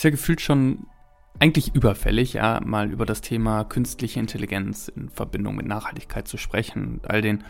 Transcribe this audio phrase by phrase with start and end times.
[0.00, 0.86] ist ja gefühlt schon
[1.40, 7.02] eigentlich überfällig, ja, mal über das Thema künstliche Intelligenz in Verbindung mit Nachhaltigkeit zu sprechen,
[7.06, 7.44] all den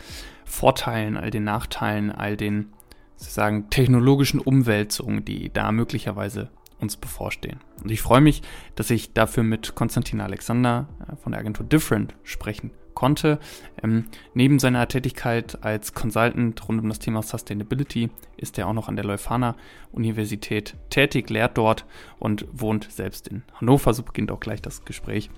[0.44, 2.72] Vorteilen, all den Nachteilen, all den
[3.14, 6.50] sozusagen technologischen Umwälzungen, die da möglicherweise
[6.80, 7.60] uns bevorstehen.
[7.84, 8.42] Und ich freue mich,
[8.74, 13.38] dass ich dafür mit Konstantin Alexander äh, von der Agentur Different sprechen konnte.
[13.82, 14.04] Ähm,
[14.34, 18.96] neben seiner Tätigkeit als Consultant rund um das Thema Sustainability ist er auch noch an
[18.96, 19.56] der Leuphana
[19.90, 21.86] Universität tätig, lehrt dort
[22.18, 23.94] und wohnt selbst in Hannover.
[23.94, 25.30] So beginnt auch gleich das Gespräch.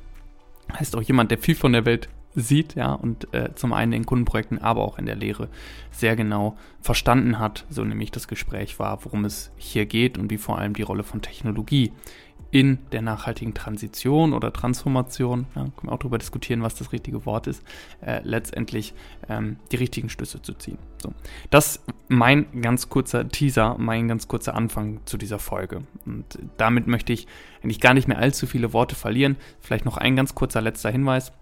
[0.76, 4.06] Heißt auch jemand, der viel von der Welt sieht, ja, und äh, zum einen in
[4.06, 5.48] Kundenprojekten, aber auch in der Lehre
[5.92, 10.38] sehr genau verstanden hat, so nämlich das Gespräch war, worum es hier geht und wie
[10.38, 11.92] vor allem die Rolle von Technologie
[12.50, 17.24] in der nachhaltigen Transition oder Transformation, ja, können wir auch darüber diskutieren, was das richtige
[17.24, 17.62] Wort ist,
[18.00, 18.94] äh, letztendlich
[19.28, 20.78] ähm, die richtigen Schlüsse zu ziehen.
[21.02, 21.12] So.
[21.50, 25.82] Das mein ganz kurzer Teaser, mein ganz kurzer Anfang zu dieser Folge.
[26.04, 27.26] Und damit möchte ich
[27.62, 29.36] eigentlich gar nicht mehr allzu viele Worte verlieren.
[29.60, 31.32] Vielleicht noch ein ganz kurzer letzter Hinweis.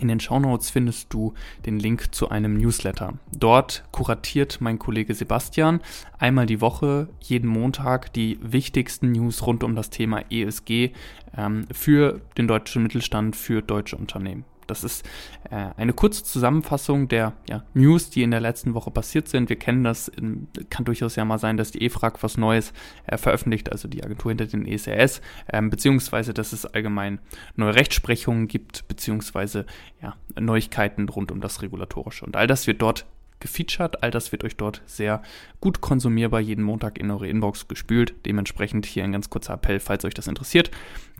[0.00, 1.34] In den Shownotes findest du
[1.64, 3.14] den Link zu einem Newsletter.
[3.32, 5.80] Dort kuratiert mein Kollege Sebastian
[6.18, 10.90] einmal die Woche, jeden Montag, die wichtigsten News rund um das Thema ESG
[11.36, 14.44] ähm, für den deutschen Mittelstand, für deutsche Unternehmen.
[14.66, 15.06] Das ist
[15.50, 19.48] äh, eine kurze Zusammenfassung der ja, News, die in der letzten Woche passiert sind.
[19.48, 22.72] Wir kennen das, in, kann durchaus ja mal sein, dass die EFRAG was Neues
[23.06, 27.18] äh, veröffentlicht, also die Agentur hinter den ESRS, äh, beziehungsweise dass es allgemein
[27.54, 29.66] neue Rechtsprechungen gibt, beziehungsweise
[30.02, 32.24] ja, Neuigkeiten rund um das Regulatorische.
[32.24, 33.06] Und all das wird dort
[33.40, 34.02] gefeatured.
[34.02, 35.22] All das wird euch dort sehr
[35.60, 38.14] gut konsumierbar jeden Montag in eure Inbox gespült.
[38.24, 40.70] Dementsprechend hier ein ganz kurzer Appell, falls euch das interessiert,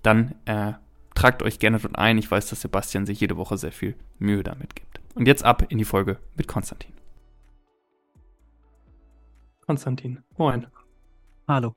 [0.03, 0.73] dann äh,
[1.17, 2.19] Tragt euch gerne dort ein.
[2.19, 5.01] Ich weiß, dass Sebastian sich jede Woche sehr viel Mühe damit gibt.
[5.15, 6.93] Und jetzt ab in die Folge mit Konstantin.
[9.65, 10.67] Konstantin, moin.
[11.49, 11.75] Hallo.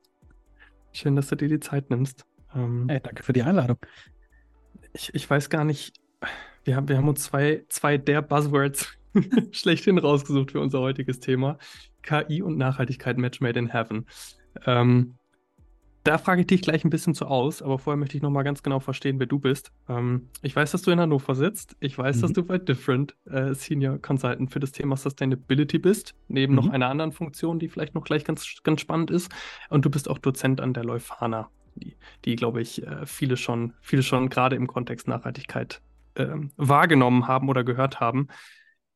[0.91, 2.25] Schön, dass du dir die Zeit nimmst.
[2.53, 3.77] Ähm, hey, danke für die Einladung.
[4.91, 5.95] Ich, ich weiß gar nicht,
[6.65, 8.97] wir haben, wir haben uns zwei, zwei der Buzzwords
[9.51, 11.57] schlechthin rausgesucht für unser heutiges Thema.
[12.01, 14.05] KI und Nachhaltigkeit Match Made in Heaven.
[14.65, 15.15] Ähm,
[16.09, 18.63] da frage ich dich gleich ein bisschen zu aus, aber vorher möchte ich nochmal ganz
[18.63, 19.71] genau verstehen, wer du bist.
[19.87, 21.75] Ähm, ich weiß, dass du in Hannover sitzt.
[21.81, 22.21] Ich weiß, mhm.
[22.21, 26.61] dass du bei Different äh, Senior Consultant für das Thema Sustainability bist, neben mhm.
[26.61, 29.31] noch einer anderen Funktion, die vielleicht noch gleich ganz, ganz spannend ist.
[29.69, 31.95] Und du bist auch Dozent an der Leuphana, die,
[32.25, 35.79] die glaube ich, äh, viele schon, viele schon gerade im Kontext Nachhaltigkeit
[36.15, 36.25] äh,
[36.57, 38.29] wahrgenommen haben oder gehört haben.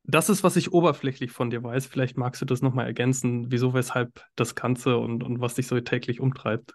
[0.04, 1.86] Das ist, was ich oberflächlich von dir weiß.
[1.86, 5.80] Vielleicht magst du das nochmal ergänzen, wieso, weshalb das Ganze und, und was dich so
[5.80, 6.74] täglich umtreibt.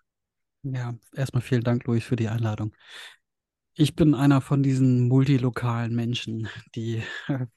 [0.62, 2.72] Ja, erstmal vielen Dank, Louis, für die Einladung.
[3.74, 7.02] Ich bin einer von diesen multilokalen Menschen, die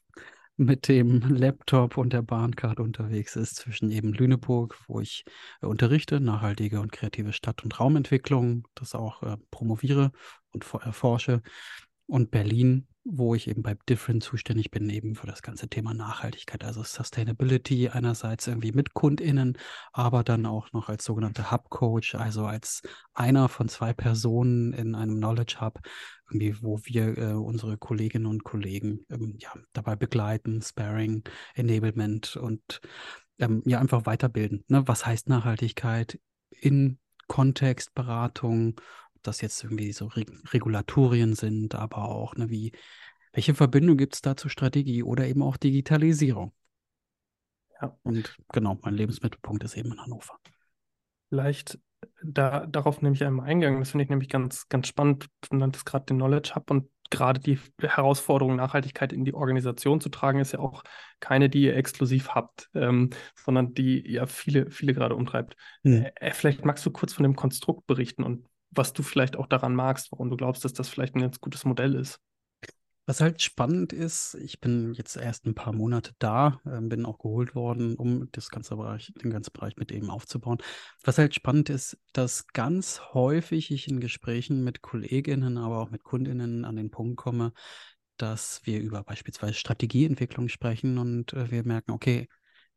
[0.56, 5.24] mit dem Laptop und der Bahncard unterwegs ist zwischen eben Lüneburg, wo ich
[5.62, 10.12] äh, unterrichte, nachhaltige und kreative Stadt- und Raumentwicklung, das auch äh, promoviere
[10.52, 11.42] und erforsche,
[12.06, 16.64] und Berlin, wo ich eben bei Different zuständig bin, eben für das ganze Thema Nachhaltigkeit,
[16.64, 19.58] also Sustainability einerseits irgendwie mit KundInnen,
[19.92, 25.16] aber dann auch noch als sogenannte Hub-Coach, also als einer von zwei Personen in einem
[25.16, 25.80] Knowledge Hub,
[26.30, 31.24] irgendwie, wo wir äh, unsere Kolleginnen und Kollegen ähm, ja, dabei begleiten, Sparing,
[31.54, 32.80] Enablement und
[33.38, 34.64] ähm, ja einfach weiterbilden.
[34.68, 34.86] Ne?
[34.86, 36.20] Was heißt Nachhaltigkeit
[36.50, 38.80] in Kontextberatung
[39.22, 42.72] das jetzt irgendwie so Re Regulatorien sind, aber auch, ne, wie,
[43.32, 46.52] welche Verbindung gibt es da zur Strategie oder eben auch Digitalisierung?
[47.80, 47.96] Ja.
[48.02, 50.38] Und genau, mein Lebensmittelpunkt ist eben in Hannover.
[51.28, 51.78] Vielleicht
[52.22, 53.78] da, darauf nehme ich einmal Eingang.
[53.78, 55.26] Das finde ich nämlich ganz, ganz spannend.
[55.48, 60.08] Du nanntest gerade den Knowledge Hub und gerade die Herausforderung, Nachhaltigkeit in die Organisation zu
[60.08, 60.82] tragen, ist ja auch
[61.20, 65.56] keine, die ihr exklusiv habt, ähm, sondern die ja viele, viele gerade umtreibt.
[65.84, 66.06] Hm.
[66.14, 69.74] Äh, vielleicht magst du kurz von dem Konstrukt berichten und was du vielleicht auch daran
[69.74, 72.20] magst, warum du glaubst, dass das vielleicht ein ganz gutes Modell ist.
[73.04, 77.18] Was halt spannend ist, ich bin jetzt erst ein paar Monate da, äh, bin auch
[77.18, 80.58] geholt worden, um das ganze Bereich, den ganzen Bereich mit eben aufzubauen.
[81.02, 86.04] Was halt spannend ist, dass ganz häufig ich in Gesprächen mit Kolleginnen, aber auch mit
[86.04, 87.52] Kundinnen an den Punkt komme,
[88.18, 92.28] dass wir über beispielsweise Strategieentwicklung sprechen und äh, wir merken, okay,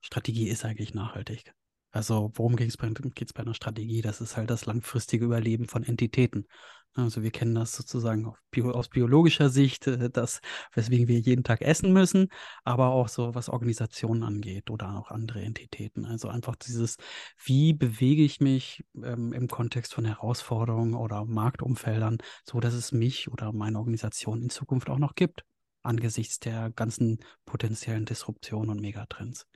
[0.01, 1.53] Strategie ist eigentlich nachhaltig.
[1.95, 4.01] Also worum geht es bei, bei einer Strategie?
[4.01, 6.45] Das ist halt das langfristige Überleben von Entitäten.
[6.93, 10.41] Also wir kennen das sozusagen Bio, aus biologischer Sicht, äh, das,
[10.73, 12.27] weswegen wir jeden Tag essen müssen,
[12.65, 16.05] aber auch so, was Organisationen angeht oder auch andere Entitäten.
[16.05, 16.97] Also einfach dieses,
[17.41, 23.31] wie bewege ich mich ähm, im Kontext von Herausforderungen oder Marktumfeldern, so dass es mich
[23.31, 25.45] oder meine Organisation in Zukunft auch noch gibt,
[25.81, 29.47] angesichts der ganzen potenziellen Disruptionen und Megatrends.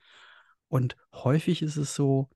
[0.70, 2.30] Und häufig ist es so,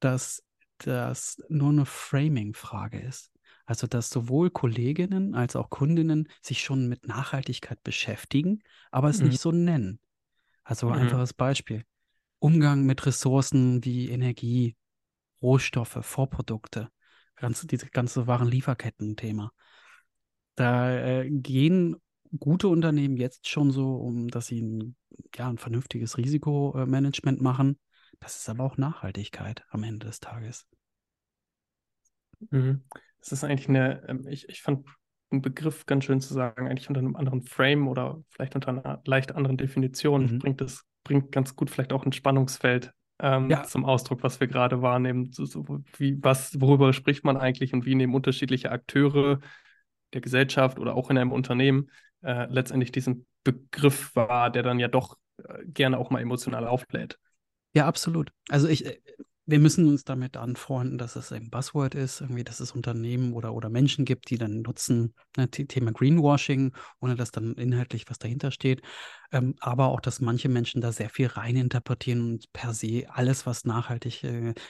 [0.00, 0.42] dass
[0.78, 3.30] das nur eine Framing-Frage ist.
[3.64, 9.28] Also, dass sowohl Kolleginnen als auch Kundinnen sich schon mit Nachhaltigkeit beschäftigen, aber es Mhm.
[9.28, 10.00] nicht so nennen.
[10.64, 10.94] Also, Mhm.
[10.94, 11.84] einfaches Beispiel.
[12.40, 14.76] Umgang mit Ressourcen wie Energie,
[15.40, 16.90] Rohstoffe, Vorprodukte,
[17.36, 19.52] ganze, diese ganze Warenlieferketten-Thema.
[20.56, 21.96] Da äh, gehen
[22.38, 24.96] gute Unternehmen jetzt schon so, um dass sie ein,
[25.34, 27.78] ja, ein vernünftiges Risikomanagement machen.
[28.20, 30.66] Das ist aber auch Nachhaltigkeit am Ende des Tages.
[32.50, 32.82] Mhm.
[33.20, 34.86] Das ist eigentlich eine, ähm, ich, ich fand
[35.30, 39.00] einen Begriff ganz schön zu sagen, eigentlich unter einem anderen Frame oder vielleicht unter einer
[39.04, 40.38] leicht anderen Definition Mhm.
[40.38, 43.62] bringt es, bringt ganz gut vielleicht auch ein Spannungsfeld ähm, Ja.
[43.64, 45.32] zum Ausdruck, was wir gerade wahrnehmen.
[45.32, 45.64] So, so,
[45.96, 49.40] wie, was, worüber spricht man eigentlich und wie nehmen unterschiedliche Akteure
[50.12, 51.88] der Gesellschaft oder auch in einem Unternehmen
[52.22, 57.18] äh, letztendlich diesen Begriff wahr, der dann ja doch äh, gerne auch mal emotional auflädt.
[57.74, 58.32] Ja, absolut.
[58.48, 59.00] Also ich, äh,
[59.46, 63.54] wir müssen uns damit anfreunden, dass es ein Buzzword ist, irgendwie, dass es Unternehmen oder,
[63.54, 68.18] oder Menschen gibt, die dann nutzen, ne, The- Thema Greenwashing, ohne dass dann inhaltlich was
[68.18, 68.82] dahinter steht.
[69.32, 73.64] Ähm, aber auch, dass manche Menschen da sehr viel reininterpretieren und per se alles, was
[73.64, 74.24] nachhaltig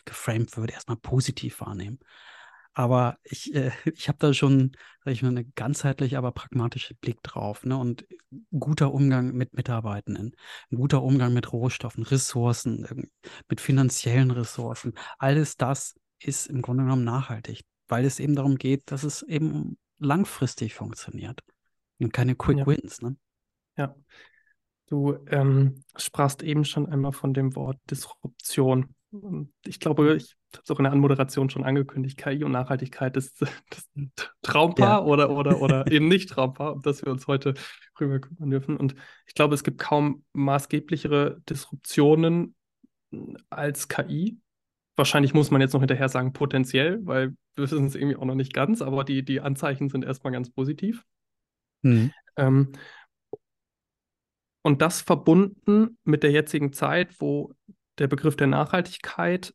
[0.04, 1.98] geframed wird, erstmal positiv wahrnehmen.
[2.74, 4.72] Aber ich, äh, ich habe da schon,
[5.04, 7.64] sag ich mal, eine ganzheitlich, aber pragmatische Blick drauf.
[7.64, 7.76] Ne?
[7.76, 8.06] Und
[8.58, 10.34] guter Umgang mit Mitarbeitenden,
[10.70, 13.10] ein guter Umgang mit Rohstoffen, Ressourcen, ähm,
[13.48, 14.94] mit finanziellen Ressourcen.
[15.18, 19.76] Alles das ist im Grunde genommen nachhaltig, weil es eben darum geht, dass es eben
[19.98, 21.40] langfristig funktioniert
[21.98, 22.66] und keine Quick Ja.
[22.66, 23.02] Wins.
[23.02, 23.16] Ne?
[23.76, 23.94] Ja.
[24.86, 28.94] Du ähm, sprachst eben schon einmal von dem Wort Disruption.
[29.12, 33.14] Und Ich glaube, ich habe es auch in der Anmoderation schon angekündigt, KI und Nachhaltigkeit
[33.16, 33.88] ist das
[34.40, 37.54] Traumpaar oder, oder, oder eben nicht Traumpaar, um das wir uns heute
[38.00, 38.76] rüber kümmern dürfen.
[38.76, 38.94] Und
[39.26, 42.54] ich glaube, es gibt kaum maßgeblichere Disruptionen
[43.50, 44.38] als KI.
[44.96, 48.34] Wahrscheinlich muss man jetzt noch hinterher sagen, potenziell, weil wir wissen es irgendwie auch noch
[48.34, 51.04] nicht ganz, aber die, die Anzeichen sind erstmal ganz positiv.
[51.82, 52.12] Mhm.
[52.36, 52.72] Ähm,
[54.62, 57.52] und das verbunden mit der jetzigen Zeit, wo
[57.98, 59.54] der Begriff der Nachhaltigkeit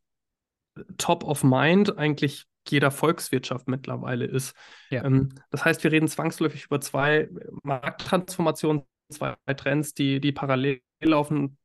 [0.98, 4.56] top of mind eigentlich jeder Volkswirtschaft mittlerweile ist.
[4.90, 5.04] Ja.
[5.06, 7.30] Ähm, das heißt, wir reden zwangsläufig über zwei
[7.64, 11.58] Markttransformationen, zwei Trends, die, die parallel laufen.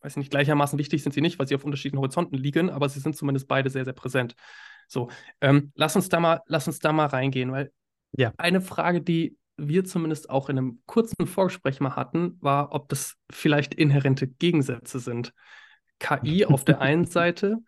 [0.00, 3.00] Weiß nicht, gleichermaßen wichtig sind sie nicht, weil sie auf unterschiedlichen Horizonten liegen, aber sie
[3.00, 4.34] sind zumindest beide sehr, sehr präsent.
[4.86, 5.10] So,
[5.40, 7.72] ähm, lass uns da mal, lass uns da mal reingehen, weil
[8.12, 8.32] Ja.
[8.38, 13.16] eine Frage, die wir zumindest auch in einem kurzen Vorgespräch mal hatten, war, ob das
[13.30, 15.34] vielleicht inhärente Gegensätze sind.
[15.98, 17.58] KI auf der einen Seite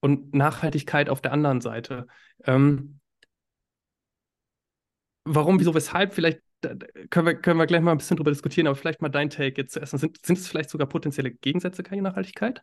[0.00, 2.06] und Nachhaltigkeit auf der anderen Seite.
[2.44, 3.00] Ähm,
[5.24, 6.14] warum, wieso, weshalb?
[6.14, 6.40] Vielleicht
[7.10, 9.60] können, wir, können wir gleich mal ein bisschen drüber diskutieren, aber vielleicht mal dein Take
[9.60, 9.96] jetzt zuerst.
[9.98, 12.62] Sind, sind es vielleicht sogar potenzielle Gegensätze, KI und Nachhaltigkeit?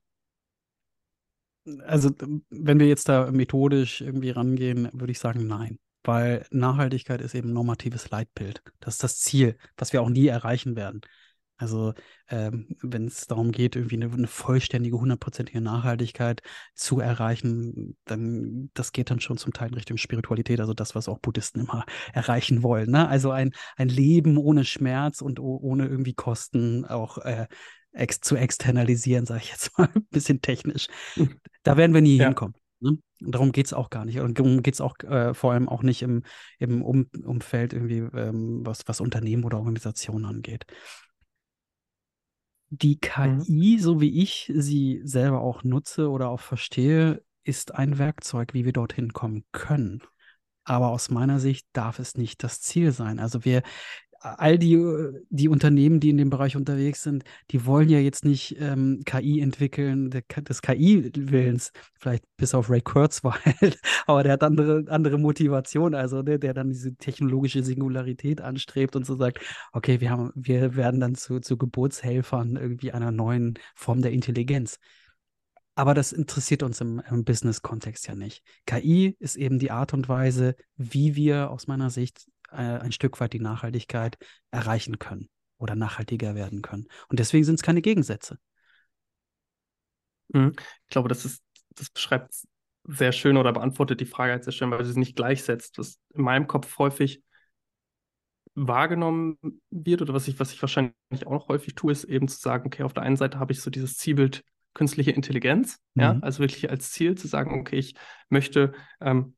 [1.84, 2.12] Also,
[2.50, 5.80] wenn wir jetzt da methodisch irgendwie rangehen, würde ich sagen, nein.
[6.04, 8.62] Weil Nachhaltigkeit ist eben ein normatives Leitbild.
[8.80, 11.02] Das ist das Ziel, was wir auch nie erreichen werden.
[11.58, 11.94] Also,
[12.30, 16.42] ähm, wenn es darum geht, irgendwie eine, eine vollständige, hundertprozentige Nachhaltigkeit
[16.74, 21.08] zu erreichen, dann das geht dann schon zum Teil in Richtung Spiritualität, also das, was
[21.08, 22.92] auch Buddhisten immer erreichen wollen.
[22.92, 23.08] Ne?
[23.08, 27.48] Also ein, ein Leben ohne Schmerz und oh, ohne irgendwie Kosten auch äh,
[27.94, 30.88] ex zu externalisieren, sage ich jetzt mal ein bisschen technisch.
[31.64, 32.26] Da werden wir nie Ja.
[32.26, 32.56] hinkommen.
[32.82, 32.98] Ne?
[33.22, 34.20] Und darum geht es auch gar nicht.
[34.20, 36.24] Und darum geht es auch äh, vor allem auch nicht im,
[36.60, 40.66] im um Umfeld irgendwie, ähm, was, was Unternehmen oder Organisationen angeht.
[42.70, 48.54] Die KI, so wie ich sie selber auch nutze oder auch verstehe, ist ein Werkzeug,
[48.54, 50.02] wie wir dorthin kommen können.
[50.64, 53.20] Aber aus meiner Sicht darf es nicht das Ziel sein.
[53.20, 53.62] Also wir,
[54.26, 54.78] all die,
[55.30, 59.40] die Unternehmen, die in dem Bereich unterwegs sind, die wollen ja jetzt nicht ähm, KI
[59.40, 63.36] entwickeln, der, des KI-Willens, vielleicht bis auf Ray Kurzweil,
[64.08, 69.06] aber der hat andere, andere Motivation, also der, der dann diese technologische Singularität anstrebt und
[69.06, 69.40] so sagt,
[69.74, 74.80] okay, wir haben, wir werden dann zu, zu Geburtshelfern irgendwie einer neuen Form der Intelligenz.
[75.76, 78.44] Aber das interessiert uns im, im Business-Kontext ja nicht.
[78.66, 83.20] KI ist eben die Art und Weise, wie wir aus meiner Sicht äh, ein Stück
[83.20, 84.18] weit die Nachhaltigkeit
[84.52, 86.88] erreichen können oder nachhaltiger werden können.
[87.10, 88.38] Und deswegen sind es keine Gegensätze.
[90.30, 90.54] Mhm.
[90.58, 91.44] Ich glaube, das ist,
[91.76, 92.34] das beschreibt
[92.84, 95.78] sehr schön oder beantwortet die Frage halt sehr schön, weil sie es nicht gleichsetzt.
[95.78, 97.24] Was in meinem Kopf häufig
[98.54, 99.38] wahrgenommen
[99.70, 100.94] wird oder was ich, was ich wahrscheinlich
[101.26, 103.62] auch noch häufig tue, ist eben zu sagen, okay, auf der einen Seite habe ich
[103.62, 106.24] so dieses Zielbild künstliche Intelligenz, ja, Mhm.
[106.24, 107.96] also wirklich als Ziel zu sagen, okay, ich
[108.30, 109.36] möchte ähm,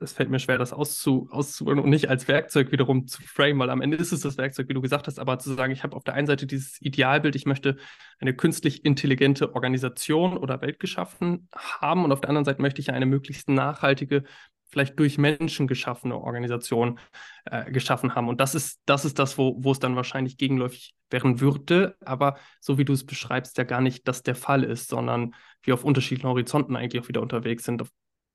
[0.00, 3.70] es fällt mir schwer, das auszu, auszuholen und nicht als Werkzeug wiederum zu frame, weil
[3.70, 5.96] am Ende ist es das Werkzeug, wie du gesagt hast, aber zu sagen, ich habe
[5.96, 7.76] auf der einen Seite dieses Idealbild, ich möchte
[8.18, 12.90] eine künstlich intelligente Organisation oder Welt geschaffen haben und auf der anderen Seite möchte ich
[12.90, 14.24] eine möglichst nachhaltige,
[14.68, 16.98] vielleicht durch Menschen geschaffene Organisation
[17.44, 18.28] äh, geschaffen haben.
[18.28, 22.36] Und das ist, das ist das, wo, wo es dann wahrscheinlich gegenläufig werden würde, aber
[22.60, 25.84] so wie du es beschreibst, ja gar nicht das der Fall ist, sondern wir auf
[25.84, 27.80] unterschiedlichen Horizonten eigentlich auch wieder unterwegs sind.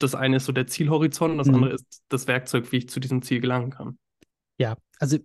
[0.04, 1.56] Das eine ist so der Zielhorizont, das mhm.
[1.56, 3.98] andere ist das Werkzeug, wie ich zu diesem Ziel gelangen kann.
[4.58, 5.18] Ja, also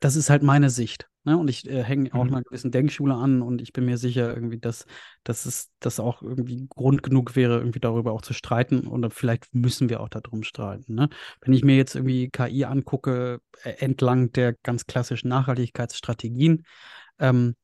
[0.00, 1.08] das ist halt meine Sicht.
[1.24, 1.38] Ne?
[1.38, 2.34] Und ich äh, hänge auch mhm.
[2.34, 4.84] einer gewissen Denkschule an und ich bin mir sicher, irgendwie, dass,
[5.24, 8.86] dass es das auch irgendwie Grund genug wäre, irgendwie darüber auch zu streiten.
[8.86, 10.94] Und vielleicht müssen wir auch darum streiten.
[10.94, 11.08] Ne?
[11.40, 16.64] Wenn ich mir jetzt irgendwie KI angucke, äh, entlang der ganz klassischen Nachhaltigkeitsstrategien,
[17.18, 17.54] ähm,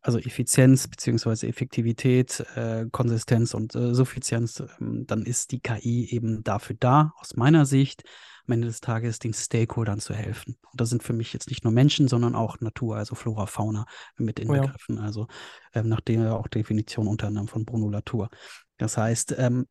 [0.00, 6.44] also Effizienz beziehungsweise Effektivität, äh, Konsistenz und äh, Suffizienz, ähm, dann ist die KI eben
[6.44, 8.04] dafür da, aus meiner Sicht,
[8.46, 10.56] am Ende des Tages den Stakeholdern zu helfen.
[10.72, 13.84] Und das sind für mich jetzt nicht nur Menschen, sondern auch Natur, also Flora, Fauna
[14.16, 14.96] mit inbegriffen.
[14.96, 15.04] Oh ja.
[15.04, 15.26] Also
[15.74, 18.30] ähm, nach der auch Definition unter anderem von Bruno Latour.
[18.78, 19.66] Das heißt, ähm,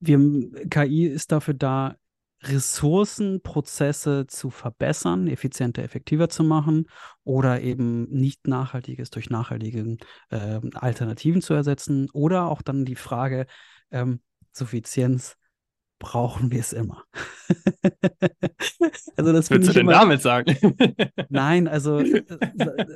[0.00, 0.18] wir,
[0.68, 1.96] KI ist dafür da,
[2.42, 6.86] Ressourcenprozesse zu verbessern, effizienter, effektiver zu machen
[7.24, 9.98] oder eben nicht Nachhaltiges durch nachhaltige
[10.30, 13.46] äh, Alternativen zu ersetzen oder auch dann die Frage
[13.90, 14.20] ähm,
[14.52, 15.36] Suffizienz
[15.98, 17.04] brauchen wir es immer.
[19.16, 19.92] also das Willst du denn immer...
[19.92, 20.56] damit sagen?
[21.28, 22.24] Nein, also äh,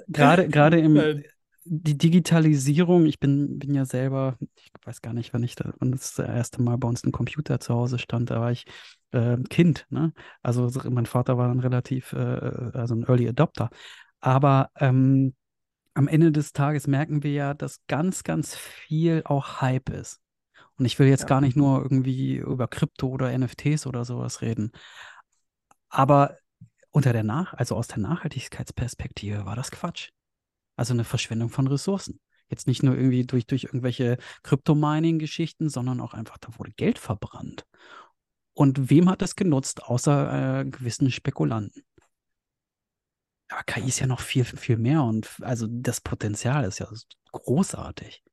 [0.09, 1.23] gerade gerade im
[1.67, 5.93] die Digitalisierung, ich bin, bin ja selber, ich weiß gar nicht, wann ich da, wann
[5.93, 8.67] das, das erste Mal bei uns ein Computer zu Hause stand, da war ich
[9.15, 10.13] äh, Kind, ne?
[10.43, 13.71] Also mein Vater war dann relativ, äh, also ein Early Adopter.
[14.21, 15.35] Aber ähm,
[15.95, 20.21] am Ende des Tages merken wir ja, dass ganz, ganz viel auch Hype ist.
[20.77, 21.29] Und ich will jetzt ja.
[21.29, 24.73] gar nicht nur irgendwie über Krypto oder NFTs oder sowas reden.
[25.89, 26.37] Aber
[26.91, 30.11] unter der Nach, also aus der Nachhaltigkeitsperspektive war das Quatsch.
[30.77, 32.19] Also eine Verschwendung von Ressourcen.
[32.49, 37.65] Jetzt nicht nur irgendwie durch, durch irgendwelche Kryptomining-Geschichten, sondern auch einfach, da wurde Geld verbrannt.
[38.55, 41.83] Und wem hat das genutzt, außer äh, gewissen Spekulanten?
[43.49, 46.89] Aber KI ist ja noch viel, viel mehr und also das Potenzial ist ja
[47.33, 48.25] großartig.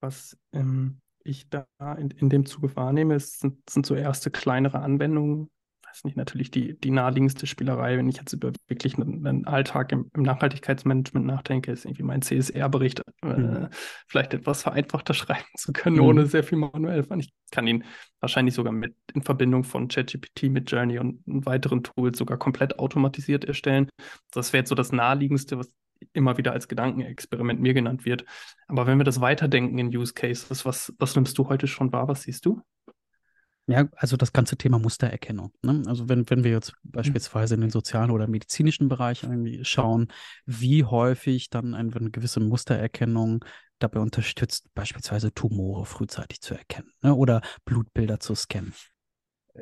[0.00, 1.66] Was ähm, ich da
[1.98, 5.50] in, in dem Zuge wahrnehme, sind, sind so erste kleinere Anwendungen.
[5.90, 9.92] Weiß nicht, natürlich die, die naheliegendste Spielerei, wenn ich jetzt über wirklich einen, einen Alltag
[9.92, 13.68] im, im, Nachhaltigkeitsmanagement nachdenke, ist irgendwie mein CSR-Bericht äh, mhm.
[14.06, 16.02] vielleicht etwas vereinfachter schreiben zu können, mhm.
[16.02, 17.04] ohne sehr viel manuell.
[17.18, 17.84] Ich kann ihn
[18.20, 23.44] wahrscheinlich sogar mit in Verbindung von ChatGPT mit Journey und weiteren Tools sogar komplett automatisiert
[23.44, 23.88] erstellen.
[24.30, 25.70] Das wäre jetzt so das naheliegendste, was
[26.12, 28.24] immer wieder als Gedankenexperiment mir genannt wird.
[28.68, 32.08] Aber wenn wir das weiterdenken in Use Cases, was, was nimmst du heute schon wahr?
[32.08, 32.62] Was siehst du?
[33.66, 35.52] Ja, also das ganze Thema Mustererkennung.
[35.62, 35.82] Ne?
[35.86, 36.90] Also wenn, wenn wir jetzt mhm.
[36.90, 40.08] beispielsweise in den sozialen oder medizinischen Bereich irgendwie schauen,
[40.44, 43.44] wie häufig dann eine, eine gewisse Mustererkennung
[43.78, 47.14] dabei unterstützt, beispielsweise Tumore frühzeitig zu erkennen ne?
[47.14, 48.74] oder Blutbilder zu scannen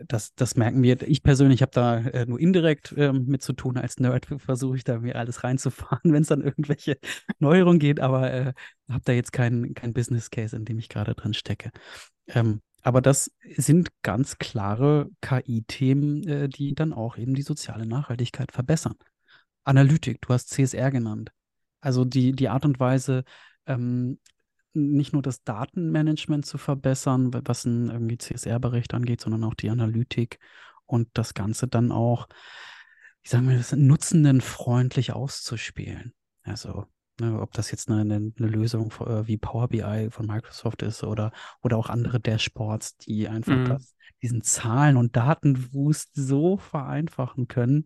[0.07, 1.01] das, das merken wir.
[1.03, 3.77] Ich persönlich habe da äh, nur indirekt äh, mit zu tun.
[3.77, 6.99] Als Nerd versuche ich da mir alles reinzufahren, wenn es dann irgendwelche
[7.39, 8.53] Neuerungen geht, aber äh,
[8.89, 11.71] habe da jetzt keinen kein Business Case, in dem ich gerade drin stecke.
[12.29, 18.53] Ähm, aber das sind ganz klare KI-Themen, äh, die dann auch eben die soziale Nachhaltigkeit
[18.53, 18.95] verbessern.
[19.65, 21.31] Analytik, du hast CSR genannt.
[21.81, 23.25] Also die, die Art und Weise,
[23.67, 24.19] ähm,
[24.73, 30.39] nicht nur das Datenmanagement zu verbessern, was ein irgendwie CSR-Bericht angeht, sondern auch die Analytik
[30.87, 32.29] und das Ganze dann auch,
[33.23, 36.15] wie sagen wir das, nutzendenfreundlich auszuspielen.
[36.43, 36.87] Also,
[37.21, 41.33] ne, ob das jetzt eine, eine, Lösung äh, wie Power BI von Microsoft ist oder,
[41.63, 43.65] oder auch andere Dashboards, die einfach mhm.
[43.67, 47.85] das, diesen Zahlen- und Datenwust so vereinfachen können,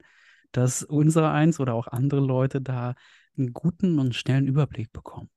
[0.52, 2.94] dass unser eins oder auch andere Leute da
[3.36, 5.30] einen guten und schnellen Überblick bekommen.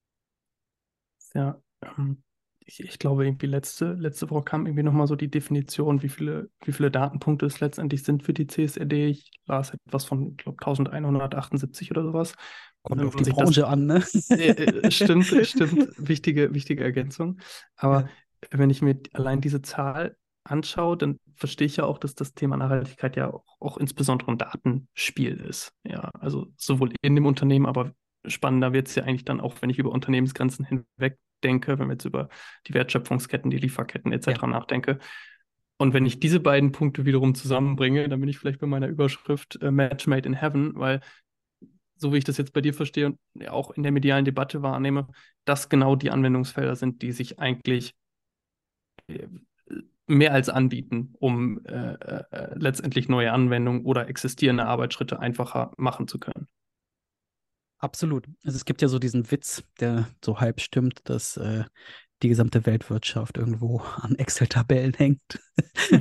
[1.34, 2.24] Ja, ähm,
[2.66, 6.50] ich, ich glaube, irgendwie letzte, letzte Woche kam irgendwie nochmal so die Definition, wie viele,
[6.64, 9.08] wie viele Datenpunkte es letztendlich sind für die CSRD.
[9.08, 12.34] Ich las etwas von, ich glaube, 1178 oder sowas.
[12.86, 14.04] Kommt auf die Branche das, an, ne?
[14.30, 15.90] Äh, äh, stimmt, stimmt.
[15.98, 17.40] Wichtige, wichtige Ergänzung.
[17.76, 18.10] Aber ja.
[18.52, 22.58] wenn ich mir allein diese Zahl anschaue, dann verstehe ich ja auch, dass das Thema
[22.58, 25.74] Nachhaltigkeit ja auch, auch insbesondere ein Datenspiel ist.
[25.84, 27.92] Ja, also sowohl in dem Unternehmen, aber
[28.28, 31.94] spannender wird es ja eigentlich dann auch, wenn ich über Unternehmensgrenzen hinweg denke, wenn wir
[31.94, 32.30] jetzt über
[32.68, 34.28] die Wertschöpfungsketten, die Lieferketten etc.
[34.28, 34.48] Ja.
[34.48, 35.00] nachdenke.
[35.78, 39.62] Und wenn ich diese beiden Punkte wiederum zusammenbringe, dann bin ich vielleicht bei meiner Überschrift
[39.62, 41.02] äh, Match Made in Heaven, weil
[41.98, 45.08] so wie ich das jetzt bei dir verstehe und auch in der medialen Debatte wahrnehme,
[45.46, 47.96] das genau die Anwendungsfelder sind, die sich eigentlich
[49.08, 49.28] äh,
[50.08, 56.20] mehr als anbieten, um äh, äh, letztendlich neue Anwendungen oder existierende Arbeitsschritte einfacher machen zu
[56.20, 56.48] können.
[57.80, 58.28] Absolut.
[58.44, 61.66] Also es gibt ja so diesen Witz, der so halb stimmt, dass äh,
[62.24, 65.40] die gesamte Weltwirtschaft irgendwo an Excel-Tabellen hängt.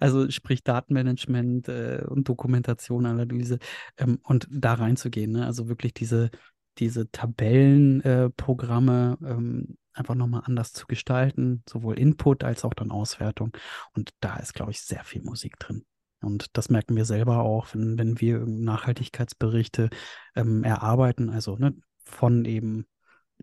[0.00, 3.58] also sprich Datenmanagement äh, und Dokumentation, Analyse
[3.98, 5.32] ähm, und da reinzugehen.
[5.32, 5.46] Ne?
[5.46, 6.30] Also wirklich diese,
[6.78, 13.56] diese Tabellenprogramme äh, ähm, einfach nochmal anders zu gestalten, sowohl Input als auch dann Auswertung.
[13.94, 15.84] Und da ist, glaube ich, sehr viel Musik drin.
[16.20, 19.90] Und das merken wir selber auch, wenn, wenn wir Nachhaltigkeitsberichte
[20.34, 21.74] ähm, erarbeiten, also ne,
[22.04, 22.86] von eben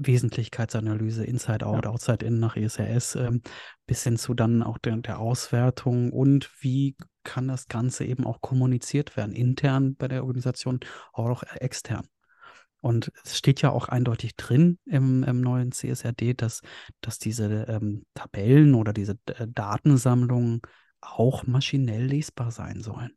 [0.05, 1.91] Wesentlichkeitsanalyse, Inside Out, ja.
[1.91, 3.41] Outside In nach ESRS, ähm,
[3.85, 8.41] bis hin zu dann auch der, der Auswertung und wie kann das Ganze eben auch
[8.41, 10.79] kommuniziert werden, intern bei der Organisation,
[11.13, 12.07] auch extern.
[12.81, 16.61] Und es steht ja auch eindeutig drin im, im neuen CSRD, dass,
[16.99, 20.61] dass diese ähm, Tabellen oder diese äh, Datensammlungen
[20.99, 23.11] auch maschinell lesbar sein sollen.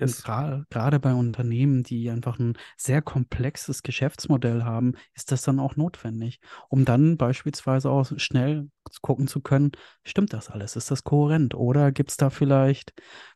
[0.00, 0.22] Yes.
[0.22, 6.40] Gerade bei Unternehmen, die einfach ein sehr komplexes Geschäftsmodell haben, ist das dann auch notwendig,
[6.68, 8.68] um dann beispielsweise auch schnell
[9.02, 9.72] gucken zu können,
[10.04, 10.76] stimmt das alles?
[10.76, 11.54] Ist das kohärent?
[11.54, 12.92] Oder gibt es da vielleicht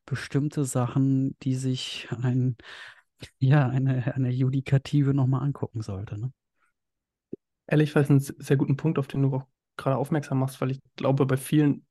[0.06, 2.56] bestimmte Sachen, die sich ein,
[3.38, 6.18] ja, eine, eine Judikative nochmal angucken sollte?
[6.18, 6.32] Ne?
[7.66, 10.70] Ehrlich, weil es einen sehr guten Punkt, auf den du auch gerade aufmerksam machst, weil
[10.70, 11.86] ich glaube, bei vielen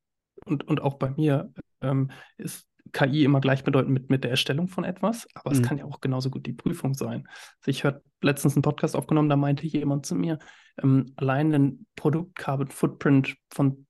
[0.46, 4.84] und, und auch bei mir ähm, ist KI immer gleichbedeutend mit, mit der Erstellung von
[4.84, 5.58] etwas, aber mhm.
[5.58, 7.28] es kann ja auch genauso gut die Prüfung sein.
[7.60, 10.40] Also ich habe letztens einen Podcast aufgenommen, da meinte jemand zu mir,
[10.82, 13.86] ähm, allein ein Produkt Carbon Footprint von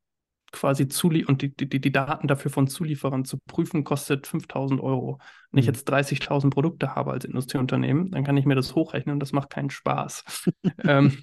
[0.51, 5.19] quasi Zuli und die, die, die Daten dafür von Zulieferern zu prüfen, kostet 5000 Euro.
[5.51, 5.73] Wenn ich mhm.
[5.73, 9.49] jetzt 30.000 Produkte habe als Industrieunternehmen, dann kann ich mir das hochrechnen und das macht
[9.49, 10.49] keinen Spaß.
[10.83, 11.17] ähm,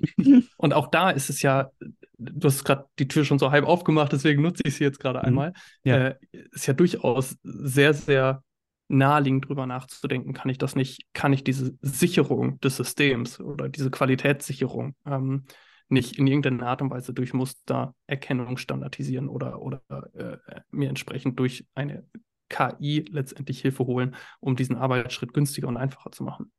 [0.56, 1.70] und auch da ist es ja,
[2.18, 5.18] du hast gerade die Tür schon so halb aufgemacht, deswegen nutze ich sie jetzt gerade
[5.18, 5.24] mhm.
[5.24, 5.52] einmal.
[5.84, 5.96] Ja.
[5.96, 8.42] Äh, ist ja durchaus sehr, sehr
[8.88, 13.90] naheliegend drüber nachzudenken, kann ich das nicht, kann ich diese Sicherung des Systems oder diese
[13.90, 15.44] Qualitätssicherung ähm,
[15.88, 19.82] nicht in irgendeiner Art und Weise durch Mustererkennung standardisieren oder, oder
[20.14, 22.06] äh, mir entsprechend durch eine
[22.48, 26.50] KI letztendlich Hilfe holen, um diesen Arbeitsschritt günstiger und einfacher zu machen.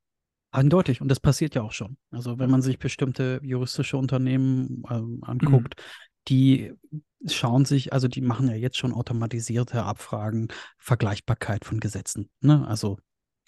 [0.51, 1.97] Eindeutig, und das passiert ja auch schon.
[2.11, 6.21] Also wenn man sich bestimmte juristische Unternehmen äh, anguckt, mhm.
[6.27, 6.73] die
[7.27, 12.29] schauen sich, also die machen ja jetzt schon automatisierte Abfragen, Vergleichbarkeit von Gesetzen.
[12.41, 12.67] Ne?
[12.67, 12.97] Also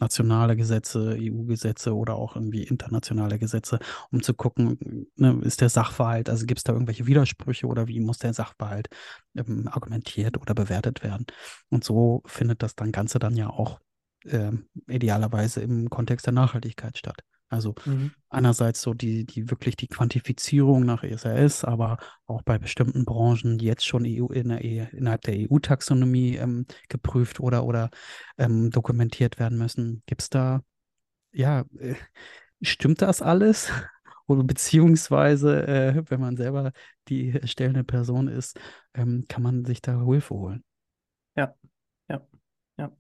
[0.02, 3.80] nationale Gesetze, EU-Gesetze oder auch irgendwie internationale Gesetze,
[4.12, 8.00] um zu gucken, ne, ist der Sachverhalt, also gibt es da irgendwelche Widersprüche oder wie
[8.02, 8.90] muss der Sachverhalt
[9.36, 11.26] ähm, argumentiert oder bewertet werden.
[11.70, 13.80] Und so findet das dann Ganze dann ja auch
[14.26, 14.52] äh,
[14.88, 17.24] idealerweise im Kontext der Nachhaltigkeit statt.
[17.52, 18.12] Also mhm.
[18.30, 23.86] einerseits so die, die wirklich die Quantifizierung nach ESRS, aber auch bei bestimmten Branchen jetzt
[23.86, 27.90] schon EU, in der, e, innerhalb der EU-Taxonomie ähm, geprüft oder, oder
[28.38, 30.02] ähm, dokumentiert werden müssen.
[30.06, 30.62] Gibt es da,
[31.34, 31.96] ja, äh,
[32.62, 33.70] stimmt das alles?
[34.28, 36.72] Oder beziehungsweise, äh, wenn man selber
[37.10, 38.58] die stellende Person ist,
[38.94, 40.64] ähm, kann man sich da Hilfe holen.
[41.36, 41.54] Ja,
[42.08, 42.26] ja,
[42.78, 42.96] ja.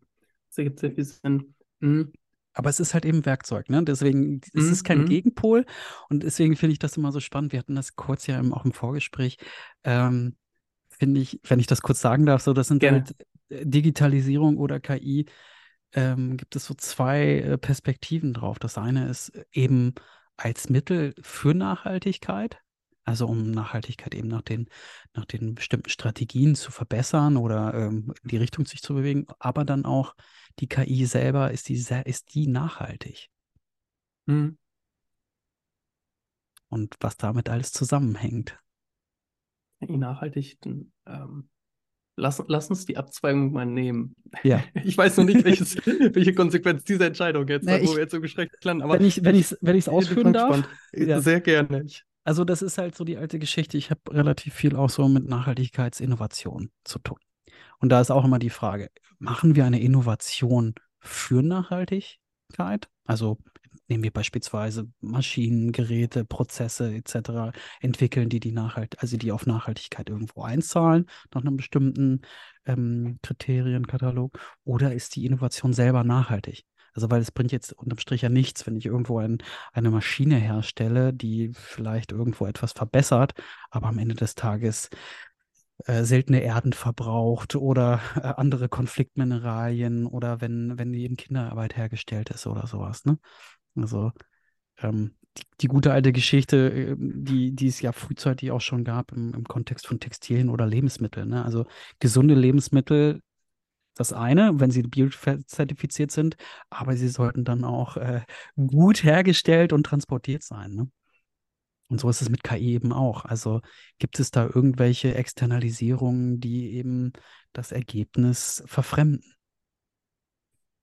[0.49, 1.55] Das ergibt sehr viel Sinn.
[1.79, 2.11] Mhm.
[2.53, 3.83] Aber es ist halt eben Werkzeug, ne?
[3.83, 4.71] Deswegen, es mhm.
[4.71, 5.05] ist kein mhm.
[5.05, 5.65] Gegenpol.
[6.09, 7.51] Und deswegen finde ich das immer so spannend.
[7.53, 9.37] Wir hatten das kurz ja auch im Vorgespräch.
[9.83, 10.35] Ähm,
[10.89, 12.99] finde ich, wenn ich das kurz sagen darf, so, das sind Gerne.
[12.99, 13.15] halt
[13.49, 15.25] äh, Digitalisierung oder KI,
[15.93, 18.59] ähm, gibt es so zwei äh, Perspektiven drauf.
[18.59, 19.93] Das eine ist eben
[20.37, 22.59] als Mittel für Nachhaltigkeit,
[23.03, 24.67] also um Nachhaltigkeit eben nach den,
[25.13, 29.65] nach den bestimmten Strategien zu verbessern oder ähm, in die Richtung sich zu bewegen, aber
[29.65, 30.15] dann auch
[30.59, 33.29] die KI selber, ist die, ist die nachhaltig?
[34.25, 34.57] Mhm.
[36.69, 38.57] Und was damit alles zusammenhängt.
[39.79, 41.49] KI nachhaltig, dann, ähm,
[42.15, 44.15] lass, lass uns die Abzweigung mal nehmen.
[44.43, 44.63] Ja.
[44.83, 48.21] Ich weiß noch nicht, welches, welche Konsequenz diese Entscheidung jetzt hat, wo wir jetzt so
[48.21, 48.83] geschreckt landen.
[48.83, 50.67] Aber wenn ich es wenn ich's, wenn ausführen darf.
[50.93, 51.19] Ja.
[51.19, 51.83] Sehr gerne.
[51.83, 53.77] Ich, also das ist halt so die alte Geschichte.
[53.77, 57.17] Ich habe relativ viel auch so mit Nachhaltigkeitsinnovation zu tun.
[57.81, 58.89] Und da ist auch immer die Frage,
[59.19, 62.89] machen wir eine Innovation für Nachhaltigkeit?
[63.05, 63.37] Also
[63.87, 67.51] nehmen wir beispielsweise Maschinen, Geräte, Prozesse etc.
[67.81, 72.21] entwickeln, die die Nachhalt also die auf Nachhaltigkeit irgendwo einzahlen nach einem bestimmten
[72.65, 76.65] ähm, Kriterienkatalog, oder ist die Innovation selber nachhaltig?
[76.93, 79.37] Also, weil es bringt jetzt unterm Strich ja nichts, wenn ich irgendwo ein,
[79.71, 83.33] eine Maschine herstelle, die vielleicht irgendwo etwas verbessert,
[83.69, 84.89] aber am Ende des Tages
[85.85, 92.29] äh, seltene Erden verbraucht oder äh, andere Konfliktmineralien oder wenn, wenn die in Kinderarbeit hergestellt
[92.29, 93.05] ist oder sowas.
[93.05, 93.17] Ne?
[93.75, 94.11] Also
[94.79, 99.11] ähm, die, die, gute alte Geschichte, ähm, die, die es ja frühzeitig auch schon gab
[99.11, 101.29] im, im Kontext von Textilien oder Lebensmitteln.
[101.29, 101.45] Ne?
[101.45, 101.65] Also
[101.99, 103.21] gesunde Lebensmittel,
[103.95, 106.35] das eine, wenn sie biozertifiziert sind,
[106.69, 108.21] aber sie sollten dann auch äh,
[108.55, 110.73] gut hergestellt und transportiert sein.
[110.73, 110.91] Ne?
[111.91, 113.25] Und so ist es mit KI eben auch.
[113.25, 113.59] Also
[113.99, 117.11] gibt es da irgendwelche Externalisierungen, die eben
[117.51, 119.35] das Ergebnis verfremden?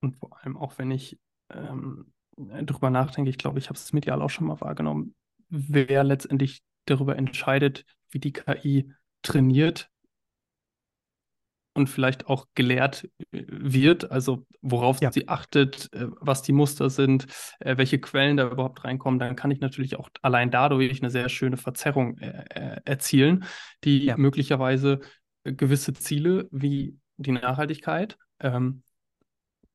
[0.01, 1.19] Und vor allem auch, wenn ich
[1.49, 5.15] ähm, drüber nachdenke, ich glaube, ich habe es medial auch schon mal wahrgenommen,
[5.49, 8.93] wer letztendlich darüber entscheidet, wie die KI
[9.23, 9.91] trainiert
[11.79, 15.11] und vielleicht auch gelehrt äh, wird, also worauf ja.
[15.11, 17.27] sie achtet, äh, was die Muster sind,
[17.61, 21.29] äh, welche Quellen da überhaupt reinkommen, dann kann ich natürlich auch allein dadurch eine sehr
[21.29, 23.45] schöne Verzerrung erzielen,
[23.85, 24.17] die ja.
[24.17, 25.01] möglicherweise
[25.45, 28.83] gewisse Ziele wie die Nachhaltigkeit ähm,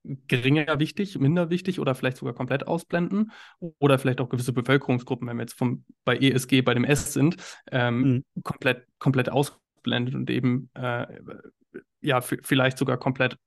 [0.04, 3.32] geringer wichtig, minder wichtig oder vielleicht sogar komplett ausblenden
[3.80, 7.38] oder vielleicht auch gewisse Bevölkerungsgruppen, wenn wir jetzt vom, bei ESG bei dem S sind,
[7.72, 8.44] ähm, mhm.
[8.44, 11.08] komplett, komplett ausblendet und eben äh,
[12.04, 13.38] ja vielleicht sogar komplett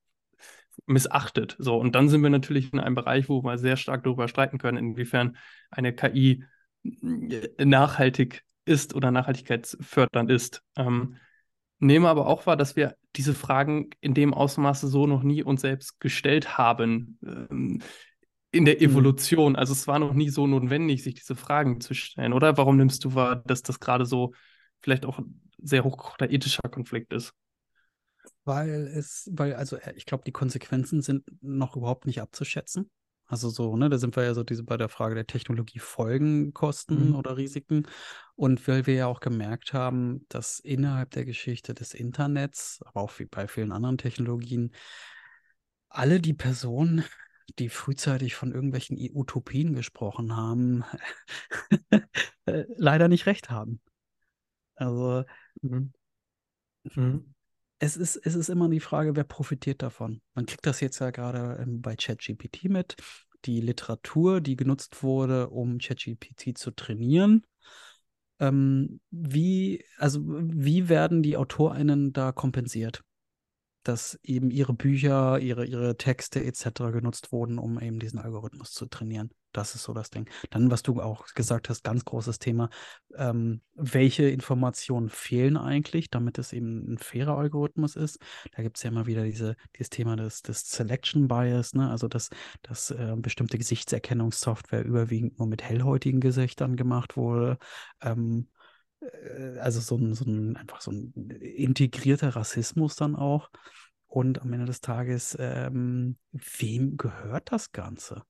[0.86, 1.56] missachtet.
[1.58, 4.58] So, und dann sind wir natürlich in einem Bereich, wo wir sehr stark darüber streiten
[4.58, 5.36] können, inwiefern
[5.70, 6.44] eine KI
[6.82, 10.62] nachhaltig ist oder nachhaltigkeitsfördernd ist.
[10.76, 11.16] Ähm,
[11.78, 15.62] nehme aber auch wahr, dass wir diese Fragen in dem Ausmaße so noch nie uns
[15.62, 17.82] selbst gestellt haben ähm,
[18.50, 18.82] in der mhm.
[18.82, 19.56] Evolution.
[19.56, 22.56] Also es war noch nie so notwendig, sich diese Fragen zu stellen, oder?
[22.56, 24.32] Warum nimmst du wahr, dass das gerade so
[24.80, 27.32] vielleicht auch ein sehr hochkochter ethischer Konflikt ist?
[28.46, 32.88] Weil es, weil, also äh, ich glaube, die Konsequenzen sind noch überhaupt nicht abzuschätzen.
[33.26, 37.08] Also so, ne, da sind wir ja so diese bei der Frage der Technologie Folgenkosten
[37.08, 37.16] mhm.
[37.16, 37.88] oder Risiken.
[38.36, 43.18] Und weil wir ja auch gemerkt haben, dass innerhalb der Geschichte des Internets, aber auch
[43.18, 44.72] wie bei vielen anderen Technologien,
[45.88, 47.04] alle die Personen,
[47.58, 50.84] die frühzeitig von irgendwelchen Utopien gesprochen haben,
[52.46, 53.80] äh, leider nicht recht haben.
[54.76, 55.24] Also
[55.62, 55.92] mhm.
[56.94, 57.34] Mhm
[57.78, 60.20] es ist, es ist immer die Frage, wer profitiert davon.
[60.34, 62.96] Man kriegt das jetzt ja gerade ähm, bei ChatGPT mit.
[63.44, 67.44] Die Literatur, die genutzt wurde, um ChatGPT zu trainieren.
[68.40, 73.02] Ähm, wie, also wie werden die AutorInnen da kompensiert?
[73.82, 76.92] Dass eben ihre Bücher, ihre, ihre Texte etc.
[76.92, 79.30] genutzt wurden, um eben diesen Algorithmus zu trainieren.
[79.56, 80.28] Das ist so das Ding.
[80.50, 82.68] Dann, was du auch gesagt hast, ganz großes Thema.
[83.16, 88.18] Ähm, welche Informationen fehlen eigentlich, damit es eben ein fairer Algorithmus ist?
[88.54, 91.90] Da gibt es ja immer wieder diese, dieses Thema des, des Selection Bias, ne?
[91.90, 92.30] also dass,
[92.62, 97.58] dass äh, bestimmte Gesichtserkennungssoftware überwiegend nur mit hellhäutigen Gesichtern gemacht wurde.
[98.02, 98.48] Ähm,
[99.00, 103.50] äh, also so ein, so ein, einfach so ein integrierter Rassismus dann auch.
[104.06, 108.22] Und am Ende des Tages, ähm, wem gehört das Ganze?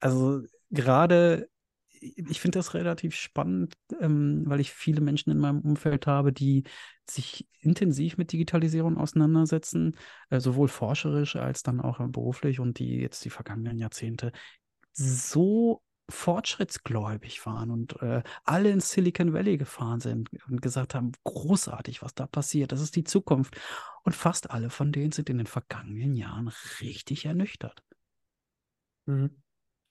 [0.00, 1.48] Also gerade,
[1.90, 6.64] ich finde das relativ spannend, ähm, weil ich viele Menschen in meinem Umfeld habe, die
[7.08, 9.96] sich intensiv mit Digitalisierung auseinandersetzen,
[10.30, 14.32] äh, sowohl forscherisch als dann auch beruflich und die jetzt die vergangenen Jahrzehnte
[14.92, 22.00] so fortschrittsgläubig waren und äh, alle ins Silicon Valley gefahren sind und gesagt haben, großartig,
[22.02, 23.56] was da passiert, das ist die Zukunft.
[24.04, 26.48] Und fast alle von denen sind in den vergangenen Jahren
[26.80, 27.82] richtig ernüchtert.
[29.06, 29.45] Mhm.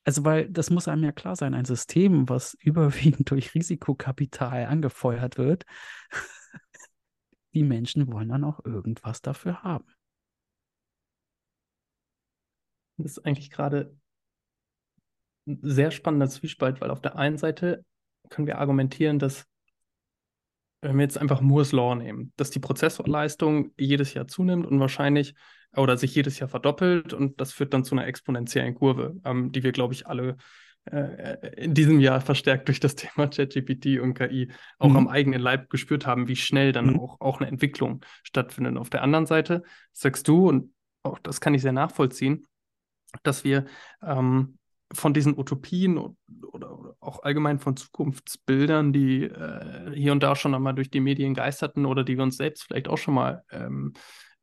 [0.05, 5.37] Also, weil das muss einem ja klar sein, ein System, was überwiegend durch Risikokapital angefeuert
[5.37, 5.65] wird,
[7.53, 9.85] die Menschen wollen dann auch irgendwas dafür haben.
[12.97, 13.97] Das ist eigentlich gerade
[15.47, 17.83] ein sehr spannender Zwiespalt, weil auf der einen Seite
[18.29, 19.45] können wir argumentieren, dass
[20.81, 25.33] wenn wir jetzt einfach Moore's Law nehmen, dass die Prozessorleistung jedes Jahr zunimmt und wahrscheinlich
[25.77, 29.63] oder sich jedes Jahr verdoppelt und das führt dann zu einer exponentiellen Kurve, ähm, die
[29.63, 30.37] wir, glaube ich, alle
[30.85, 34.97] äh, in diesem Jahr verstärkt durch das Thema ChatGPT und KI auch mhm.
[34.97, 36.99] am eigenen Leib gespürt haben, wie schnell dann mhm.
[36.99, 38.77] auch, auch eine Entwicklung stattfindet.
[38.77, 42.45] Auf der anderen Seite sagst du, und auch das kann ich sehr nachvollziehen,
[43.23, 43.65] dass wir
[44.03, 44.57] ähm,
[44.91, 46.15] von diesen Utopien oder,
[46.51, 51.33] oder, auch allgemein von Zukunftsbildern, die äh, hier und da schon einmal durch die Medien
[51.33, 53.93] geisterten oder die wir uns selbst vielleicht auch schon mal, ähm,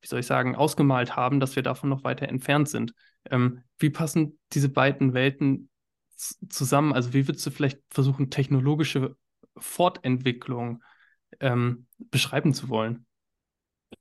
[0.02, 2.92] wie soll ich sagen, ausgemalt haben, dass wir davon noch weiter entfernt sind.
[3.30, 5.70] Ähm, wie passen diese beiden Welten
[6.16, 6.92] zusammen?
[6.92, 9.16] Also wie würdest du vielleicht versuchen, technologische
[9.56, 10.82] Fortentwicklung
[11.40, 13.06] ähm, beschreiben zu wollen?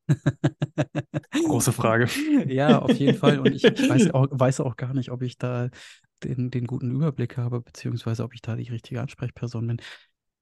[1.46, 2.08] Große Frage.
[2.48, 3.40] Ja, auf jeden Fall.
[3.40, 5.70] Und ich, ich weiß, auch, weiß, auch, gar nicht, ob ich da
[6.24, 9.78] den, den guten Überblick habe, beziehungsweise ob ich da die richtige Ansprechperson bin.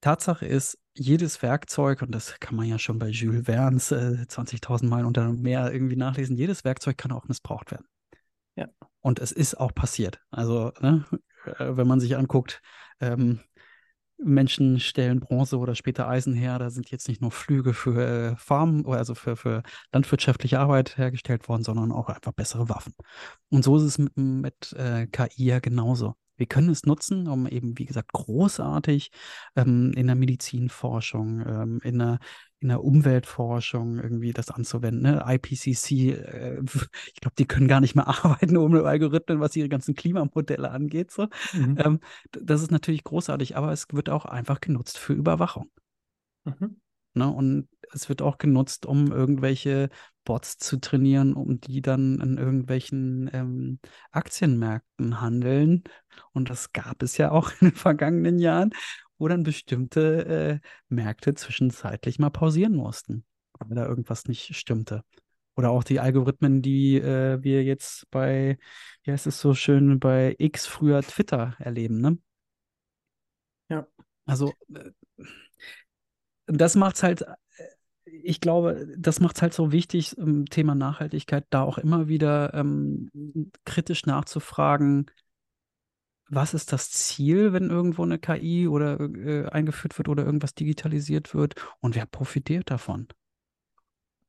[0.01, 4.87] Tatsache ist, jedes Werkzeug, und das kann man ja schon bei Jules Verne's äh, 20.000
[4.87, 7.85] Mal unter mehr irgendwie nachlesen, jedes Werkzeug kann auch missbraucht werden.
[8.55, 8.67] Ja.
[9.01, 10.19] Und es ist auch passiert.
[10.29, 11.05] Also, ne,
[11.45, 12.61] äh, wenn man sich anguckt,
[12.99, 13.39] ähm,
[14.21, 16.59] Menschen stellen Bronze oder später Eisen her.
[16.59, 21.47] Da sind jetzt nicht nur Flüge für äh, Farmen, also für, für landwirtschaftliche Arbeit hergestellt
[21.47, 22.93] worden, sondern auch einfach bessere Waffen.
[23.49, 26.15] Und so ist es mit, mit äh, KI ja genauso.
[26.39, 29.11] Wir können es nutzen, um eben, wie gesagt, großartig
[29.55, 32.19] ähm, in der Medizinforschung, ähm, in, der,
[32.59, 35.01] in der Umweltforschung irgendwie das anzuwenden.
[35.01, 35.23] Ne?
[35.27, 36.61] IPCC, äh,
[37.13, 41.11] ich glaube, die können gar nicht mehr arbeiten ohne Algorithmen, was ihre ganzen Klimamodelle angeht.
[41.11, 41.27] So.
[41.53, 41.77] Mhm.
[41.77, 41.99] Ähm,
[42.31, 45.69] das ist natürlich großartig, aber es wird auch einfach genutzt für Überwachung.
[46.45, 46.79] Mhm.
[47.13, 47.27] Ne?
[47.31, 49.89] Und es wird auch genutzt, um irgendwelche
[50.23, 53.79] Bots zu trainieren, um die dann in irgendwelchen ähm,
[54.11, 55.83] Aktienmärkten handeln.
[56.33, 58.71] Und das gab es ja auch in den vergangenen Jahren,
[59.17, 63.25] wo dann bestimmte äh, Märkte zwischenzeitlich mal pausieren mussten,
[63.59, 65.03] weil da irgendwas nicht stimmte.
[65.55, 68.57] Oder auch die Algorithmen, die äh, wir jetzt bei,
[69.03, 72.17] wie heißt es so schön, bei X früher Twitter erleben, ne?
[73.67, 73.85] Ja.
[74.25, 74.91] Also äh,
[76.57, 77.35] das macht es halt, äh,
[78.05, 82.53] ich glaube, das macht es halt so wichtig, im Thema Nachhaltigkeit, da auch immer wieder
[82.53, 83.09] ähm,
[83.65, 85.09] kritisch nachzufragen,
[86.29, 91.33] was ist das Ziel, wenn irgendwo eine KI oder äh, eingeführt wird oder irgendwas digitalisiert
[91.33, 93.07] wird und wer profitiert davon?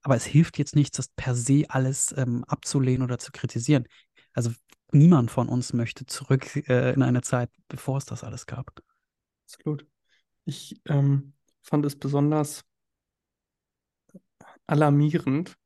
[0.02, 3.86] Aber es hilft jetzt nichts, das per se alles ähm, abzulehnen oder zu kritisieren.
[4.32, 4.50] Also
[4.92, 8.70] niemand von uns möchte zurück äh, in eine Zeit, bevor es das alles gab.
[9.44, 9.86] Absolut.
[10.46, 12.64] Ich ähm, fand es besonders
[14.66, 15.56] alarmierend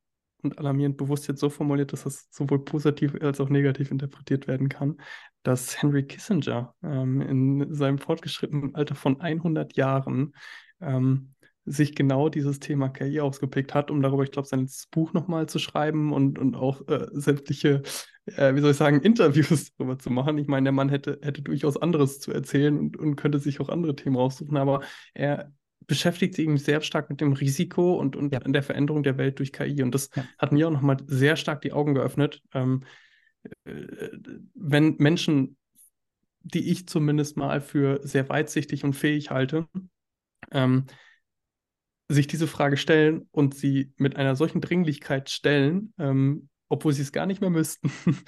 [0.42, 4.68] und alarmierend bewusst jetzt so formuliert, dass das sowohl positiv als auch negativ interpretiert werden
[4.68, 4.98] kann,
[5.42, 10.34] dass Henry Kissinger ähm, in seinem fortgeschrittenen Alter von 100 Jahren
[10.80, 11.34] ähm,
[11.66, 15.58] sich genau dieses Thema KI ausgepickt hat, um darüber, ich glaube, sein Buch nochmal zu
[15.58, 17.82] schreiben und, und auch äh, sämtliche,
[18.26, 20.36] äh, wie soll ich sagen, Interviews darüber zu machen.
[20.36, 23.70] Ich meine, der Mann hätte, hätte durchaus anderes zu erzählen und, und könnte sich auch
[23.70, 24.82] andere Themen raussuchen, aber
[25.14, 25.52] er
[25.86, 28.40] beschäftigt sich eben sehr stark mit dem Risiko und, und ja.
[28.40, 29.82] der Veränderung der Welt durch KI.
[29.82, 30.24] Und das ja.
[30.38, 32.42] hat mir auch nochmal sehr stark die Augen geöffnet.
[32.52, 32.84] Ähm,
[33.64, 34.10] äh,
[34.54, 35.56] wenn Menschen,
[36.40, 39.68] die ich zumindest mal für sehr weitsichtig und fähig halte,
[40.50, 40.86] ähm,
[42.08, 47.12] sich diese Frage stellen und sie mit einer solchen Dringlichkeit stellen, ähm, obwohl sie es
[47.12, 47.90] gar nicht mehr müssten,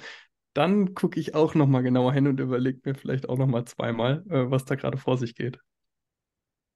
[0.53, 4.49] dann gucke ich auch nochmal genauer hin und überlege mir vielleicht auch nochmal zweimal, äh,
[4.49, 5.59] was da gerade vor sich geht.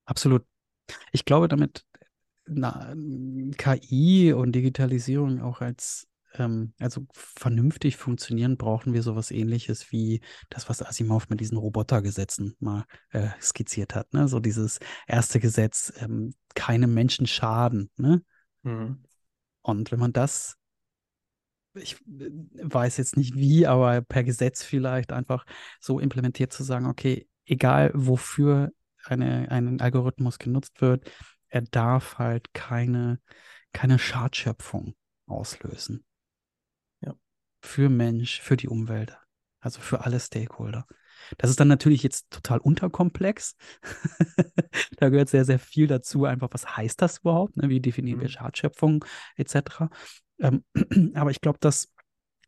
[0.05, 0.45] Absolut.
[1.11, 1.85] Ich glaube, damit
[2.45, 2.93] na,
[3.57, 10.69] KI und Digitalisierung auch als ähm, also vernünftig funktionieren, brauchen wir sowas ähnliches wie das,
[10.69, 14.13] was Asimov mit diesen Robotergesetzen mal äh, skizziert hat.
[14.13, 14.27] Ne?
[14.27, 17.89] So dieses erste Gesetz, ähm, keine Menschen schaden.
[17.97, 18.23] Ne?
[18.63, 19.03] Mhm.
[19.61, 20.57] Und wenn man das,
[21.73, 25.45] ich äh, weiß jetzt nicht wie, aber per Gesetz vielleicht einfach
[25.79, 28.71] so implementiert zu sagen, okay, egal wofür
[29.05, 31.09] eine, ein Algorithmus genutzt wird,
[31.47, 33.19] er darf halt keine,
[33.73, 34.95] keine Schadschöpfung
[35.27, 36.05] auslösen.
[37.01, 37.15] Ja.
[37.61, 39.17] Für Mensch, für die Umwelt,
[39.59, 40.85] also für alle Stakeholder.
[41.37, 43.55] Das ist dann natürlich jetzt total unterkomplex.
[44.97, 46.25] da gehört sehr, sehr viel dazu.
[46.25, 47.57] Einfach, was heißt das überhaupt?
[47.57, 47.69] Ne?
[47.69, 48.23] Wie definieren mhm.
[48.23, 49.89] wir Schadschöpfung etc.
[50.39, 50.63] Ähm,
[51.13, 51.93] aber ich glaube, dass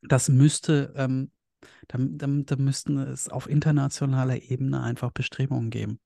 [0.01, 1.31] das müsste, ähm,
[1.87, 5.99] da, da, da müssten es auf internationaler Ebene einfach Bestrebungen geben.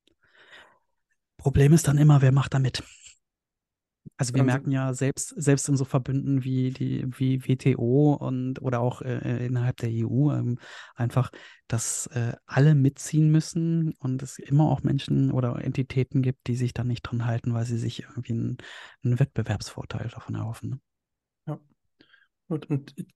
[1.37, 2.83] Problem ist dann immer, wer macht da mit?
[4.15, 8.79] Also wir merken ja selbst, selbst in so Verbünden wie die wie WTO und oder
[8.79, 10.59] auch äh, innerhalb der EU ähm,
[10.95, 11.31] einfach,
[11.67, 16.73] dass äh, alle mitziehen müssen und es immer auch Menschen oder Entitäten gibt, die sich
[16.73, 18.57] dann nicht dran halten, weil sie sich irgendwie einen,
[19.03, 20.69] einen Wettbewerbsvorteil davon erhoffen.
[20.69, 20.79] Ne?
[21.47, 21.59] Ja.
[22.47, 23.07] Und, und ich,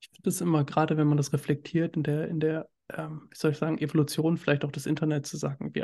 [0.00, 3.36] ich finde es immer, gerade wenn man das reflektiert in der, in der, ähm, wie
[3.36, 5.82] soll ich sagen, Evolution vielleicht auch des Internets zu sagen, wie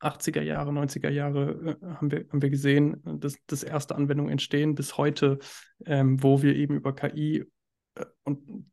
[0.00, 4.74] 80er Jahre, 90er Jahre äh, haben, wir, haben wir gesehen, dass, dass erste Anwendungen entstehen,
[4.74, 5.38] bis heute,
[5.84, 7.44] ähm, wo wir eben über KI
[7.94, 8.66] äh, und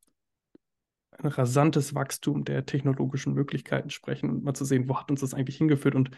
[1.17, 5.33] ein rasantes Wachstum der technologischen Möglichkeiten sprechen und mal zu sehen, wo hat uns das
[5.33, 6.11] eigentlich hingeführt und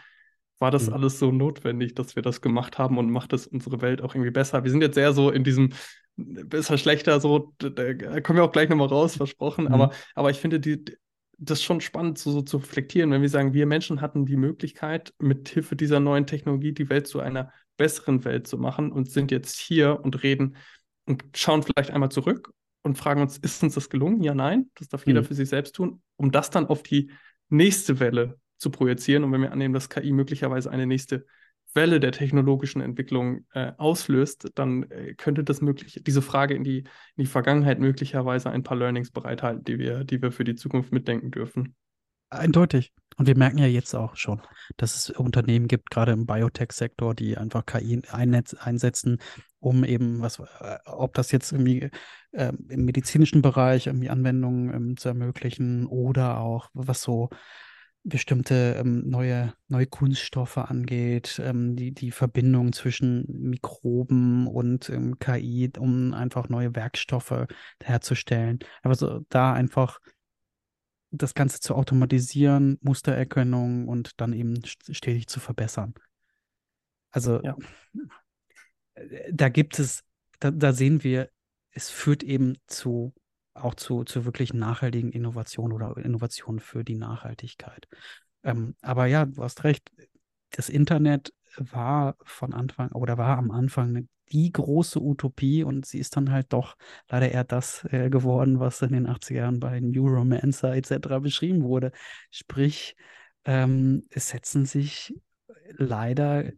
[0.60, 0.94] war das mhm.
[0.94, 4.32] alles so notwendig, dass wir das gemacht haben und macht es unsere Welt auch irgendwie
[4.32, 4.64] besser?
[4.64, 5.70] Wir sind jetzt sehr so in diesem
[6.16, 9.74] besser, schlechter, so, da kommen wir auch gleich nochmal raus, versprochen, mhm.
[9.74, 10.84] aber, aber ich finde, die,
[11.38, 14.38] das ist schon spannend so, so, zu reflektieren, wenn wir sagen, wir Menschen hatten die
[14.38, 19.12] Möglichkeit, mit Hilfe dieser neuen Technologie die Welt zu einer besseren Welt zu machen und
[19.12, 20.56] sind jetzt hier und reden
[21.06, 24.24] und schauen vielleicht einmal zurück und fragen uns, ist uns das gelungen?
[24.24, 25.26] Ja, nein, das darf jeder mhm.
[25.26, 27.12] für sich selbst tun, um das dann auf die
[27.50, 29.24] nächste Welle zu projizieren.
[29.24, 31.26] Und wenn wir annehmen, dass KI möglicherweise eine nächste
[31.78, 36.80] Welle der technologischen Entwicklung äh, auslöst, dann äh, könnte das möglich, diese Frage in die,
[36.80, 40.92] in die Vergangenheit möglicherweise ein paar Learnings bereithalten, die wir, die wir für die Zukunft
[40.92, 41.78] mitdenken dürfen.
[42.30, 42.92] Eindeutig.
[43.16, 44.42] Und wir merken ja jetzt auch schon,
[44.76, 49.20] dass es Unternehmen gibt, gerade im Biotech-Sektor, die einfach KI einsetzen,
[49.60, 51.90] um eben, was, äh, ob das jetzt irgendwie
[52.34, 57.30] äh, im medizinischen Bereich irgendwie Anwendungen ähm, zu ermöglichen oder auch was so
[58.08, 65.72] bestimmte ähm, neue, neue Kunststoffe angeht, ähm, die, die Verbindung zwischen Mikroben und ähm, KI,
[65.78, 67.48] um einfach neue Werkstoffe
[67.84, 68.60] herzustellen.
[68.82, 70.00] Also da einfach
[71.12, 75.94] das Ganze zu automatisieren, Mustererkennung und dann eben stetig zu verbessern.
[77.12, 77.56] Also ja.
[78.96, 80.04] Äh, da gibt es,
[80.40, 81.30] da, da sehen wir,
[81.72, 83.14] es führt eben zu
[83.64, 87.88] auch zu, zu wirklich nachhaltigen Innovationen oder Innovationen für die Nachhaltigkeit.
[88.44, 89.92] Ähm, aber ja, du hast recht,
[90.52, 96.18] das Internet war von Anfang oder war am Anfang die große Utopie und sie ist
[96.18, 96.76] dann halt doch
[97.10, 101.20] leider eher das äh, geworden, was in den 80er Jahren bei Neuromancer etc.
[101.20, 101.92] beschrieben wurde.
[102.30, 102.96] Sprich,
[103.46, 105.14] ähm, es setzen sich
[105.70, 106.52] leider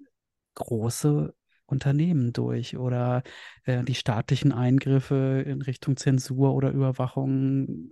[0.55, 1.33] große
[1.71, 3.23] Unternehmen durch oder
[3.63, 7.91] äh, die staatlichen Eingriffe in Richtung Zensur oder Überwachung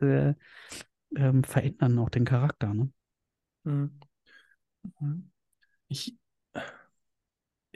[0.00, 0.34] äh,
[1.16, 2.74] ähm, verändern auch den Charakter.
[2.74, 2.90] Ne?
[3.64, 4.00] Mhm.
[5.00, 5.30] Mhm.
[5.88, 6.16] Ich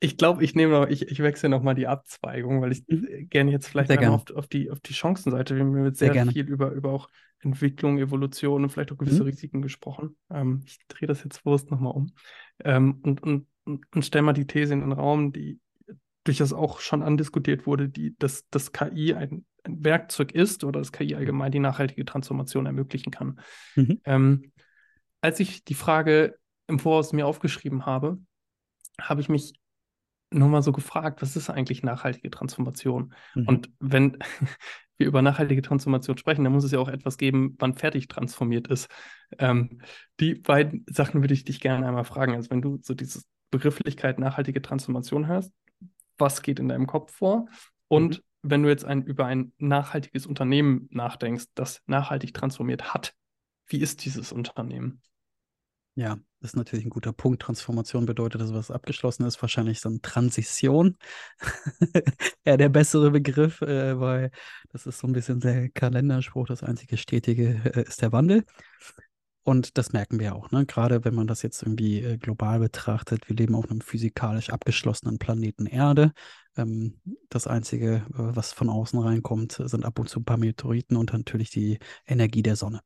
[0.00, 3.28] ich glaube, ich nehme noch, ich, ich wechsle noch mal die Abzweigung, weil ich mhm.
[3.28, 4.12] gerne jetzt vielleicht gerne.
[4.12, 5.56] Auf, auf, die, auf die Chancenseite.
[5.56, 7.08] Wir haben jetzt sehr, sehr viel über, über auch
[7.40, 9.28] Entwicklung, Evolution und vielleicht auch gewisse mhm.
[9.28, 10.16] Risiken gesprochen.
[10.30, 12.12] Ähm, ich drehe das jetzt bewusst nochmal um
[12.64, 15.60] ähm, und, und, und, stelle mal die These in den Raum, die
[16.24, 20.92] durchaus auch schon andiskutiert wurde, die, dass, dass KI ein, ein Werkzeug ist oder dass
[20.92, 23.40] KI allgemein die nachhaltige Transformation ermöglichen kann.
[23.76, 24.00] Mhm.
[24.04, 24.52] Ähm,
[25.20, 28.18] als ich die Frage im Voraus mir aufgeschrieben habe,
[29.00, 29.54] habe ich mich
[30.30, 33.14] nur mal so gefragt, was ist eigentlich nachhaltige Transformation?
[33.34, 33.48] Mhm.
[33.48, 34.18] Und wenn
[34.98, 38.68] wir über nachhaltige Transformation sprechen, dann muss es ja auch etwas geben, wann fertig transformiert
[38.68, 38.88] ist.
[39.38, 39.80] Ähm,
[40.20, 42.34] die beiden Sachen würde ich dich gerne einmal fragen.
[42.34, 45.52] Also wenn du so diese Begrifflichkeit nachhaltige Transformation hörst,
[46.18, 47.46] was geht in deinem Kopf vor?
[47.88, 48.22] Und mhm.
[48.42, 53.14] wenn du jetzt ein, über ein nachhaltiges Unternehmen nachdenkst, das nachhaltig transformiert hat,
[53.66, 55.02] wie ist dieses Unternehmen?
[55.94, 57.42] Ja, das ist natürlich ein guter Punkt.
[57.42, 59.42] Transformation bedeutet, dass was abgeschlossen ist.
[59.42, 60.96] Wahrscheinlich so eine Transition.
[62.46, 64.30] ja, der bessere Begriff, äh, weil
[64.68, 66.46] das ist so ein bisschen der Kalenderspruch.
[66.46, 68.44] Das einzige Stetige äh, ist der Wandel.
[69.48, 70.66] Und das merken wir auch, ne?
[70.66, 73.30] Gerade wenn man das jetzt irgendwie äh, global betrachtet.
[73.30, 76.12] Wir leben auf einem physikalisch abgeschlossenen Planeten Erde.
[76.54, 80.98] Ähm, das Einzige, äh, was von außen reinkommt, sind ab und zu ein paar Meteoriten
[80.98, 82.82] und natürlich die Energie der Sonne.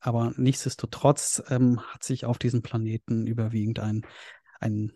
[0.00, 4.06] Aber nichtsdestotrotz ähm, hat sich auf diesem Planeten überwiegend ein,
[4.60, 4.92] ein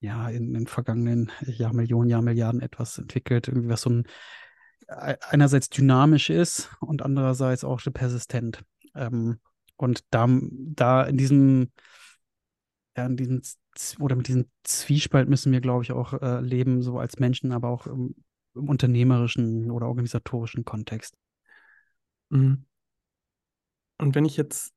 [0.00, 4.04] ja, in den vergangenen Jahrmillionen, Jahrmilliarden etwas entwickelt, irgendwie was so ein
[4.88, 8.64] e-, einerseits dynamisch ist und andererseits auch persistent.
[8.94, 9.40] Ähm,
[9.78, 11.72] und da, da in diesem,
[12.96, 13.42] ja, in diesem
[14.00, 17.68] oder mit diesem Zwiespalt müssen wir, glaube ich, auch äh, leben, so als Menschen, aber
[17.68, 18.16] auch im,
[18.54, 21.16] im unternehmerischen oder organisatorischen Kontext.
[22.30, 22.64] Mhm.
[23.98, 24.74] Und wenn ich jetzt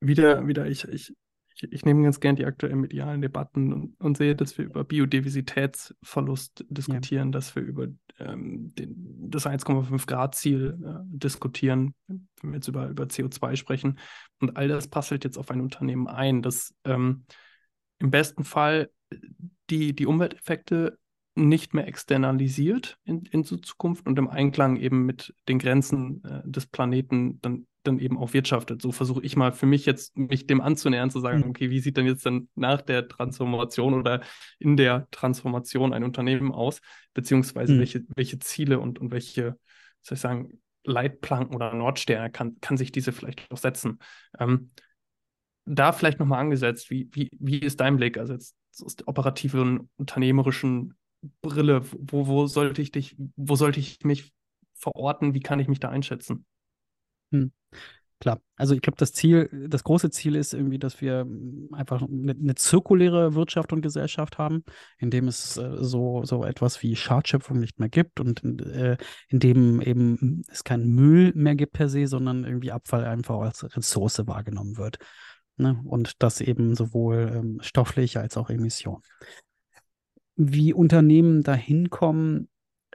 [0.00, 1.14] wieder, wieder, ich, ich,
[1.56, 4.84] ich, ich nehme ganz gern die aktuellen medialen Debatten und, und sehe, dass wir über
[4.84, 7.32] Biodiversitätsverlust diskutieren, ja.
[7.32, 7.88] dass wir über
[8.18, 13.98] ähm, den, das 1,5 Grad Ziel äh, diskutieren, wenn wir jetzt über, über CO2 sprechen.
[14.40, 17.24] Und all das passelt jetzt auf ein Unternehmen ein, das ähm,
[17.98, 18.90] im besten Fall
[19.70, 20.98] die, die Umwelteffekte
[21.36, 26.66] nicht mehr externalisiert in, in Zukunft und im Einklang eben mit den Grenzen äh, des
[26.66, 28.80] Planeten dann, dann eben auch wirtschaftet.
[28.80, 31.50] So versuche ich mal für mich jetzt, mich dem anzunähern, zu sagen, mhm.
[31.50, 34.22] okay, wie sieht denn jetzt dann nach der Transformation oder
[34.58, 36.80] in der Transformation ein Unternehmen aus,
[37.12, 37.78] beziehungsweise mhm.
[37.80, 39.58] welche, welche Ziele und, und welche,
[40.00, 43.98] soll ich sagen, Leitplanken oder Nordsterne kann, kann sich diese vielleicht auch setzen.
[44.38, 44.70] Ähm,
[45.66, 49.90] da vielleicht nochmal angesetzt, wie, wie, wie ist dein Blick, also jetzt aus der operativen,
[49.96, 50.94] unternehmerischen
[51.42, 51.82] Brille?
[51.92, 54.32] Wo, wo sollte ich dich, wo sollte ich mich
[54.74, 55.34] verorten?
[55.34, 56.44] Wie kann ich mich da einschätzen?
[57.32, 57.52] Hm.
[58.18, 61.26] Klar, also ich glaube, das Ziel, das große Ziel ist irgendwie, dass wir
[61.72, 64.64] einfach eine, eine zirkuläre Wirtschaft und Gesellschaft haben,
[64.98, 68.96] in dem es äh, so, so etwas wie Schadschöpfung nicht mehr gibt und äh,
[69.28, 73.64] in dem eben es keinen Müll mehr gibt per se, sondern irgendwie Abfall einfach als
[73.76, 74.96] Ressource wahrgenommen wird.
[75.58, 75.78] Ne?
[75.84, 79.02] Und das eben sowohl ähm, stofflich als auch Emission
[80.36, 82.48] wie Unternehmen da hinkommen,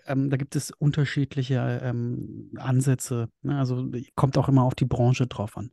[0.05, 3.29] ähm, da gibt es unterschiedliche ähm, Ansätze.
[3.41, 3.57] Ne?
[3.57, 5.71] Also kommt auch immer auf die Branche drauf an.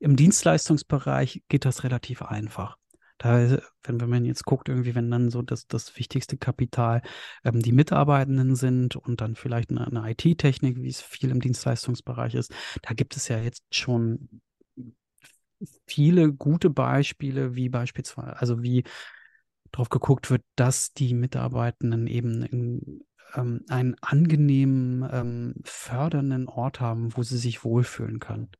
[0.00, 2.76] Im Dienstleistungsbereich geht das relativ einfach.
[3.18, 7.02] Da, wenn, wenn man jetzt guckt, irgendwie, wenn dann so das, das wichtigste Kapital
[7.44, 12.34] ähm, die Mitarbeitenden sind und dann vielleicht eine, eine IT-Technik, wie es viel im Dienstleistungsbereich
[12.34, 14.40] ist, da gibt es ja jetzt schon
[15.86, 18.84] viele gute Beispiele, wie beispielsweise, also wie
[19.72, 23.04] darauf geguckt wird, dass die Mitarbeitenden eben in,
[23.34, 28.50] ähm, einen angenehmen, ähm, fördernden Ort haben, wo sie sich wohlfühlen können.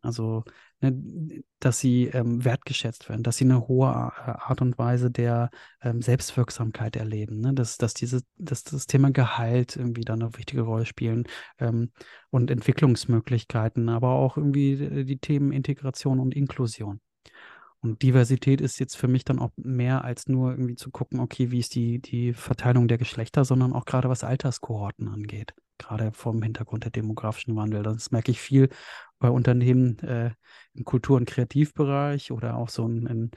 [0.00, 0.44] Also,
[0.80, 5.50] ne, dass sie ähm, wertgeschätzt werden, dass sie eine hohe äh, Art und Weise der
[5.82, 7.52] ähm, Selbstwirksamkeit erleben, ne?
[7.52, 11.24] dass, dass, diese, dass das Thema Gehalt irgendwie dann eine wichtige Rolle spielen
[11.58, 11.92] ähm,
[12.30, 17.00] und Entwicklungsmöglichkeiten, aber auch irgendwie die Themen Integration und Inklusion.
[17.82, 21.50] Und Diversität ist jetzt für mich dann auch mehr als nur irgendwie zu gucken, okay,
[21.50, 25.52] wie ist die, die Verteilung der Geschlechter, sondern auch gerade was Alterskohorten angeht.
[25.78, 27.82] Gerade vom Hintergrund der demografischen Wandel.
[27.82, 28.68] Das merke ich viel
[29.18, 30.30] bei Unternehmen äh,
[30.74, 33.30] im Kultur- und Kreativbereich oder auch so in, in,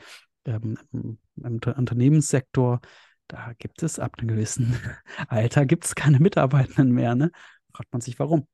[0.46, 2.82] ähm, im, im Unternehmenssektor.
[3.28, 4.80] Da gibt es ab einem gewissen
[5.28, 7.16] Alter gibt es keine Mitarbeitenden mehr.
[7.16, 7.32] Ne?
[7.74, 8.46] Fragt man sich, warum?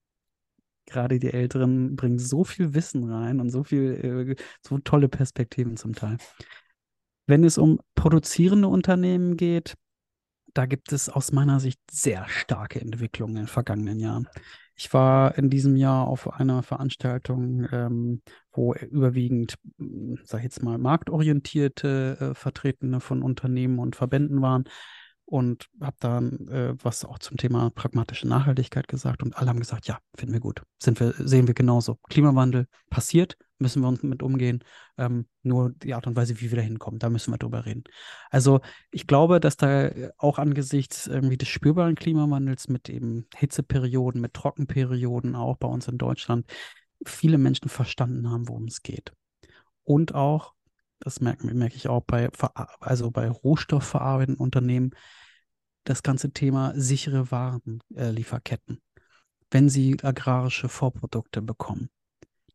[0.85, 5.77] Gerade die Älteren bringen so viel Wissen rein und so viel, äh, so tolle Perspektiven
[5.77, 6.17] zum Teil.
[7.27, 9.75] Wenn es um produzierende Unternehmen geht,
[10.53, 14.27] da gibt es aus meiner Sicht sehr starke Entwicklungen in den vergangenen Jahren.
[14.75, 18.21] Ich war in diesem Jahr auf einer Veranstaltung, ähm,
[18.51, 24.65] wo überwiegend, hm, sag ich jetzt mal, marktorientierte äh, Vertretene von Unternehmen und Verbänden waren
[25.25, 29.87] und habe dann äh, was auch zum Thema pragmatische Nachhaltigkeit gesagt und alle haben gesagt,
[29.87, 31.99] ja, finden wir gut, sind wir, sehen wir genauso.
[32.09, 34.63] Klimawandel passiert, müssen wir uns mit umgehen.
[34.97, 37.83] Ähm, nur die Art und Weise, wie wir da hinkommen, da müssen wir drüber reden.
[38.29, 38.59] Also
[38.91, 45.35] ich glaube, dass da auch angesichts irgendwie des spürbaren Klimawandels mit eben Hitzeperioden, mit Trockenperioden,
[45.35, 46.45] auch bei uns in Deutschland,
[47.05, 49.13] viele Menschen verstanden haben, worum es geht.
[49.83, 50.53] Und auch
[51.01, 52.29] das merke, merke ich auch bei,
[52.79, 54.91] also bei rohstoffverarbeitenden Unternehmen,
[55.83, 58.77] das ganze Thema sichere Warenlieferketten.
[58.77, 59.01] Äh,
[59.49, 61.89] Wenn sie agrarische Vorprodukte bekommen,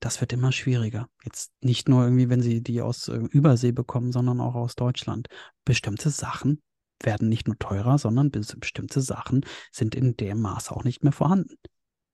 [0.00, 1.08] das wird immer schwieriger.
[1.24, 5.28] Jetzt nicht nur irgendwie, wenn sie die aus äh, Übersee bekommen, sondern auch aus Deutschland.
[5.64, 6.62] Bestimmte Sachen
[7.02, 11.56] werden nicht nur teurer, sondern bestimmte Sachen sind in dem Maß auch nicht mehr vorhanden.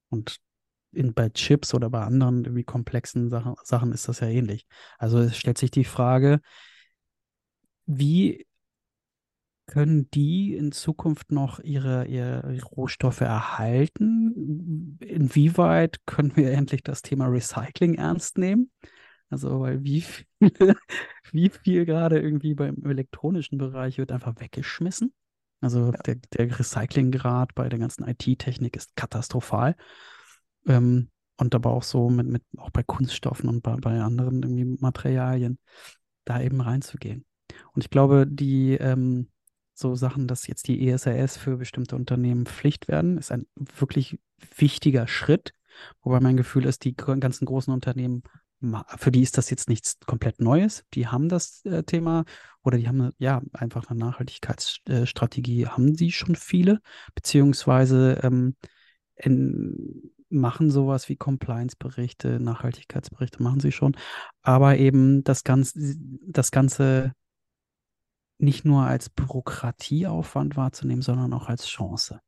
[0.09, 0.41] Und
[0.93, 4.66] in, bei Chips oder bei anderen irgendwie komplexen Sachen, Sachen ist das ja ähnlich.
[4.99, 6.40] Also es stellt sich die Frage,
[7.86, 8.47] wie
[9.66, 14.99] können die in Zukunft noch ihre, ihre Rohstoffe erhalten?
[15.01, 18.70] Inwieweit können wir endlich das Thema Recycling ernst nehmen?
[19.30, 20.26] Also, weil wie viel,
[21.32, 25.14] wie viel gerade irgendwie beim elektronischen Bereich wird einfach weggeschmissen?
[25.62, 29.76] Also der, der Recyclinggrad bei der ganzen IT-Technik ist katastrophal.
[30.67, 34.77] Ähm, und aber auch so mit, mit auch bei Kunststoffen und bei, bei anderen irgendwie
[34.81, 35.59] Materialien
[36.25, 37.25] da eben reinzugehen.
[37.75, 39.29] Und ich glaube, die ähm,
[39.75, 44.21] so Sachen, dass jetzt die ESRS für bestimmte Unternehmen Pflicht werden, ist ein wirklich
[44.57, 45.55] wichtiger Schritt.
[46.03, 48.23] Wobei mein Gefühl ist, die ganzen großen Unternehmen,
[48.99, 50.85] für die ist das jetzt nichts komplett Neues.
[50.95, 52.25] Die haben das äh, Thema
[52.63, 56.81] oder die haben ja einfach eine Nachhaltigkeitsstrategie, haben sie schon viele,
[57.15, 58.55] beziehungsweise ähm,
[59.17, 63.97] in, machen sowas wie Compliance-Berichte, Nachhaltigkeitsberichte, machen sie schon.
[64.43, 67.12] Aber eben das Ganze, das Ganze
[68.39, 72.20] nicht nur als Bürokratieaufwand wahrzunehmen, sondern auch als Chance.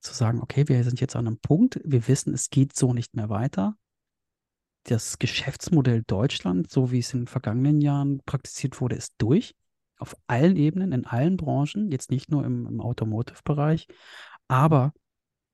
[0.00, 3.16] Zu sagen, okay, wir sind jetzt an einem Punkt, wir wissen, es geht so nicht
[3.16, 3.76] mehr weiter.
[4.84, 9.54] Das Geschäftsmodell Deutschland, so wie es in den vergangenen Jahren praktiziert wurde, ist durch.
[9.96, 13.88] Auf allen Ebenen, in allen Branchen, jetzt nicht nur im, im Automotive-Bereich.
[14.46, 14.92] Aber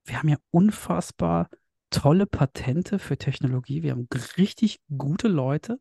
[0.05, 1.49] wir haben ja unfassbar
[1.89, 3.83] tolle Patente für Technologie.
[3.83, 5.79] Wir haben richtig gute Leute.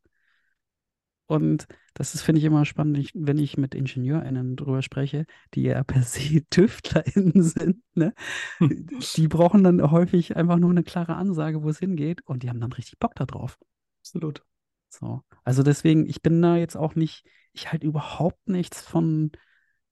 [1.27, 5.85] Und das ist, finde ich, immer spannend, wenn ich mit IngenieurInnen drüber spreche, die ja
[5.85, 7.83] per se TüftlerInnen sind.
[7.95, 8.13] Ne?
[9.17, 12.23] Die brauchen dann häufig einfach nur eine klare Ansage, wo es hingeht.
[12.27, 13.59] Und die haben dann richtig Bock darauf.
[14.01, 14.43] Absolut.
[14.89, 15.23] So.
[15.45, 19.31] Also deswegen, ich bin da jetzt auch nicht, ich halte überhaupt nichts von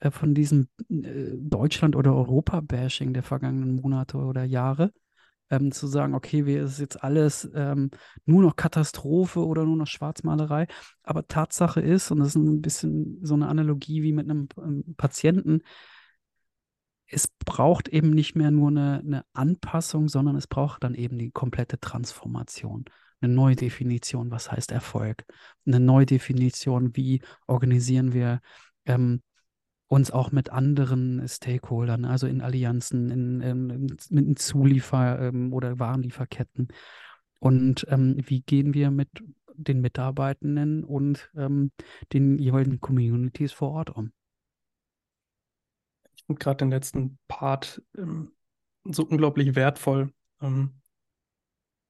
[0.00, 4.92] äh, von diesem äh, Deutschland- oder Europa-Bashing der vergangenen Monate oder Jahre.
[5.50, 7.90] Ähm, zu sagen, okay, wir ist jetzt alles ähm,
[8.26, 10.66] nur noch Katastrophe oder nur noch Schwarzmalerei.
[11.02, 14.94] Aber Tatsache ist, und das ist ein bisschen so eine Analogie wie mit einem, ähm,
[14.98, 15.62] Patienten,
[17.10, 21.30] es braucht eben nicht mehr nur eine, eine, Anpassung, sondern es braucht dann eben die
[21.30, 22.84] komplette Transformation.
[23.20, 25.24] Eine neue Definition, was heißt Erfolg?
[25.66, 28.40] Eine neue Definition, wie organisieren wir
[28.84, 29.22] ähm,
[29.88, 36.68] uns auch mit anderen Stakeholdern, also in Allianzen, in, in, in Zuliefer- ähm, oder Warenlieferketten.
[37.40, 39.08] Und ähm, wie gehen wir mit
[39.54, 41.72] den Mitarbeitenden und ähm,
[42.12, 44.12] den jeweiligen Communities vor Ort um.
[46.16, 48.32] Ich finde gerade den letzten Part ähm,
[48.84, 50.12] so unglaublich wertvoll.
[50.40, 50.80] Ähm,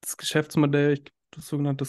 [0.01, 1.85] das Geschäftsmodell, das sogenannte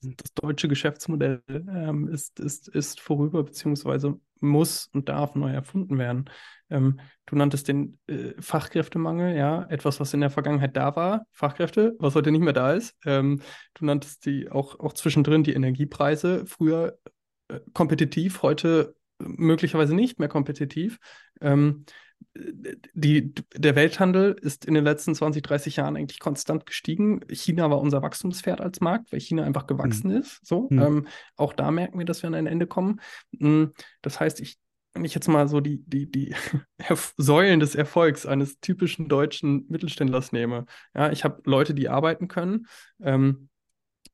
[0.00, 6.26] das deutsche Geschäftsmodell ähm, ist, ist, ist vorüber, beziehungsweise muss und darf neu erfunden werden.
[6.70, 11.94] Ähm, du nanntest den äh, Fachkräftemangel, ja, etwas, was in der Vergangenheit da war, Fachkräfte,
[11.98, 12.96] was heute nicht mehr da ist.
[13.04, 13.40] Ähm,
[13.74, 16.98] du nanntest die auch, auch zwischendrin die Energiepreise, früher
[17.48, 20.98] äh, kompetitiv, heute möglicherweise nicht mehr kompetitiv.
[21.40, 21.84] Ähm,
[22.34, 27.20] die, der Welthandel ist in den letzten 20, 30 Jahren eigentlich konstant gestiegen.
[27.30, 30.18] China war unser Wachstumspferd als Markt, weil China einfach gewachsen mhm.
[30.18, 30.44] ist.
[30.46, 30.82] So, mhm.
[30.82, 31.06] ähm,
[31.36, 33.00] auch da merken wir, dass wir an ein Ende kommen.
[33.32, 33.66] Mm,
[34.02, 34.58] das heißt, ich,
[34.92, 36.34] wenn ich jetzt mal so die, die, die
[37.16, 42.66] Säulen des Erfolgs eines typischen deutschen Mittelständlers nehme, ja, ich habe Leute, die arbeiten können.
[43.02, 43.48] Ähm,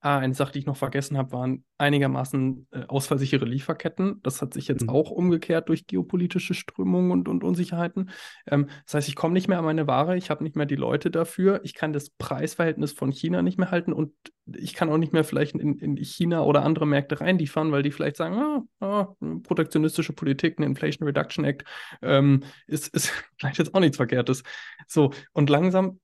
[0.03, 4.23] Ah, eine Sache, die ich noch vergessen habe, waren einigermaßen äh, ausfallsichere Lieferketten.
[4.23, 4.89] Das hat sich jetzt mhm.
[4.89, 8.09] auch umgekehrt durch geopolitische Strömungen und, und Unsicherheiten.
[8.47, 10.77] Ähm, das heißt, ich komme nicht mehr an meine Ware, ich habe nicht mehr die
[10.77, 14.13] Leute dafür, ich kann das Preisverhältnis von China nicht mehr halten und
[14.47, 17.91] ich kann auch nicht mehr vielleicht in, in China oder andere Märkte reinliefern, weil die
[17.91, 21.65] vielleicht sagen, ah, ah, protektionistische Politik, ein Inflation Reduction Act,
[22.01, 24.45] ähm, ist, ist vielleicht jetzt auch nichts Verkehrtes.
[24.87, 26.01] So, und langsam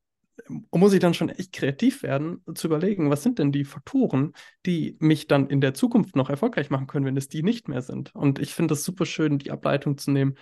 [0.70, 4.32] muss ich dann schon echt kreativ werden, zu überlegen, was sind denn die Faktoren,
[4.64, 7.82] die mich dann in der Zukunft noch erfolgreich machen können, wenn es die nicht mehr
[7.82, 8.14] sind.
[8.14, 10.36] Und ich finde es super schön, die Ableitung zu nehmen.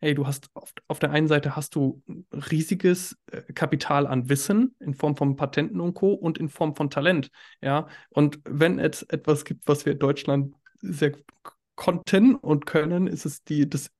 [0.00, 4.76] Hey, du hast auf, auf der einen Seite hast du riesiges äh, Kapital an Wissen
[4.78, 6.12] in Form von Patenten und Co.
[6.12, 7.30] und in Form von Talent.
[7.60, 11.12] Ja, und wenn es etwas gibt, was wir in Deutschland sehr
[11.74, 13.90] konnten und können, ist es die, das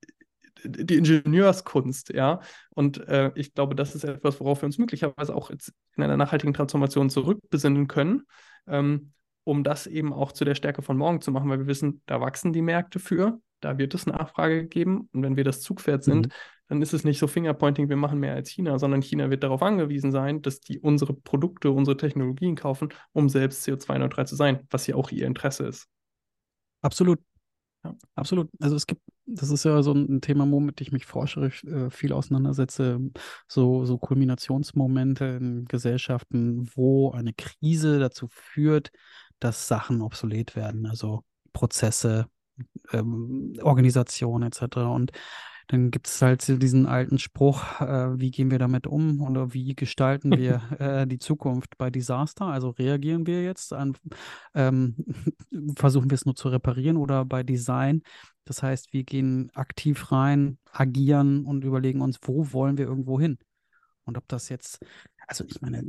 [0.64, 2.40] die Ingenieurskunst, ja.
[2.70, 6.16] Und äh, ich glaube, das ist etwas, worauf wir uns möglicherweise auch jetzt in einer
[6.16, 8.22] nachhaltigen Transformation zurückbesinnen können,
[8.66, 9.12] ähm,
[9.44, 12.20] um das eben auch zu der Stärke von morgen zu machen, weil wir wissen, da
[12.20, 15.08] wachsen die Märkte für, da wird es Nachfrage geben.
[15.12, 16.32] Und wenn wir das Zugpferd sind, mhm.
[16.68, 19.62] dann ist es nicht so Fingerpointing, wir machen mehr als China, sondern China wird darauf
[19.62, 24.86] angewiesen sein, dass die unsere Produkte, unsere Technologien kaufen, um selbst CO2-neutral zu sein, was
[24.86, 25.88] ja auch ihr Interesse ist.
[26.82, 27.18] Absolut.
[27.84, 28.50] Ja, absolut.
[28.60, 32.12] Also es gibt, das ist ja so ein Thema, womit ich mich forscherisch äh, viel
[32.12, 32.98] auseinandersetze,
[33.46, 38.90] so, so Kulminationsmomente in Gesellschaften, wo eine Krise dazu führt,
[39.38, 42.26] dass Sachen obsolet werden, also Prozesse,
[42.92, 44.92] ähm, Organisation etc.
[44.92, 45.12] Und
[45.68, 49.74] dann gibt es halt diesen alten Spruch, äh, wie gehen wir damit um oder wie
[49.74, 52.46] gestalten wir äh, die Zukunft bei Desaster?
[52.46, 53.94] Also reagieren wir jetzt an,
[54.54, 54.96] ähm,
[55.76, 58.02] versuchen wir es nur zu reparieren oder bei Design?
[58.46, 63.38] Das heißt, wir gehen aktiv rein, agieren und überlegen uns, wo wollen wir irgendwo hin?
[64.04, 64.80] Und ob das jetzt
[65.28, 65.84] also ich meine,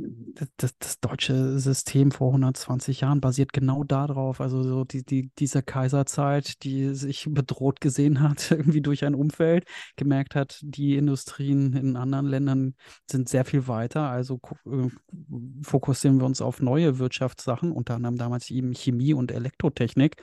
[0.58, 5.62] das, das, deutsche System vor 120 Jahren basiert genau darauf, also so die, die, diese
[5.62, 9.64] Kaiserzeit, die sich bedroht gesehen hat, irgendwie durch ein Umfeld,
[9.96, 12.74] gemerkt hat, die Industrien in anderen Ländern
[13.10, 14.88] sind sehr viel weiter, also äh,
[15.62, 20.16] fokussieren wir uns auf neue Wirtschaftssachen, unter anderem damals eben Chemie und Elektrotechnik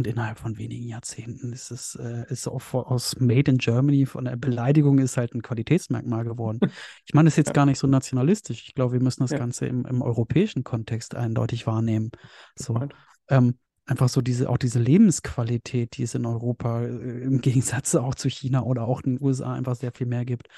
[0.00, 4.24] und innerhalb von wenigen Jahrzehnten ist es äh, ist auch aus Made in Germany von
[4.24, 6.60] der Beleidigung ist halt ein Qualitätsmerkmal geworden.
[7.06, 7.52] Ich meine, das ist jetzt ja.
[7.52, 8.62] gar nicht so nationalistisch.
[8.66, 9.38] Ich glaube, wir müssen das ja.
[9.38, 12.12] Ganze im, im, europäischen Kontext eindeutig wahrnehmen.
[12.54, 12.88] So,
[13.28, 18.14] ähm, einfach so diese, auch diese Lebensqualität, die es in Europa äh, im Gegensatz auch
[18.14, 20.48] zu China oder auch in den USA einfach sehr viel mehr gibt.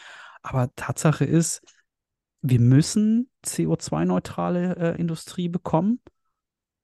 [0.42, 1.62] Aber Tatsache ist,
[2.42, 6.00] wir müssen CO2-neutrale äh, Industrie bekommen.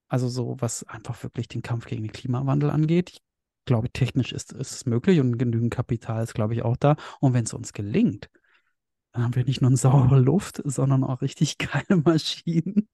[0.09, 3.11] Also so, was einfach wirklich den Kampf gegen den Klimawandel angeht.
[3.11, 3.23] Ich
[3.67, 6.97] glaube, technisch ist, ist es möglich und genügend Kapital ist, glaube ich, auch da.
[7.21, 8.31] Und wenn es uns gelingt,
[9.13, 12.89] dann haben wir nicht nur saubere Luft, sondern auch richtig geile Maschinen,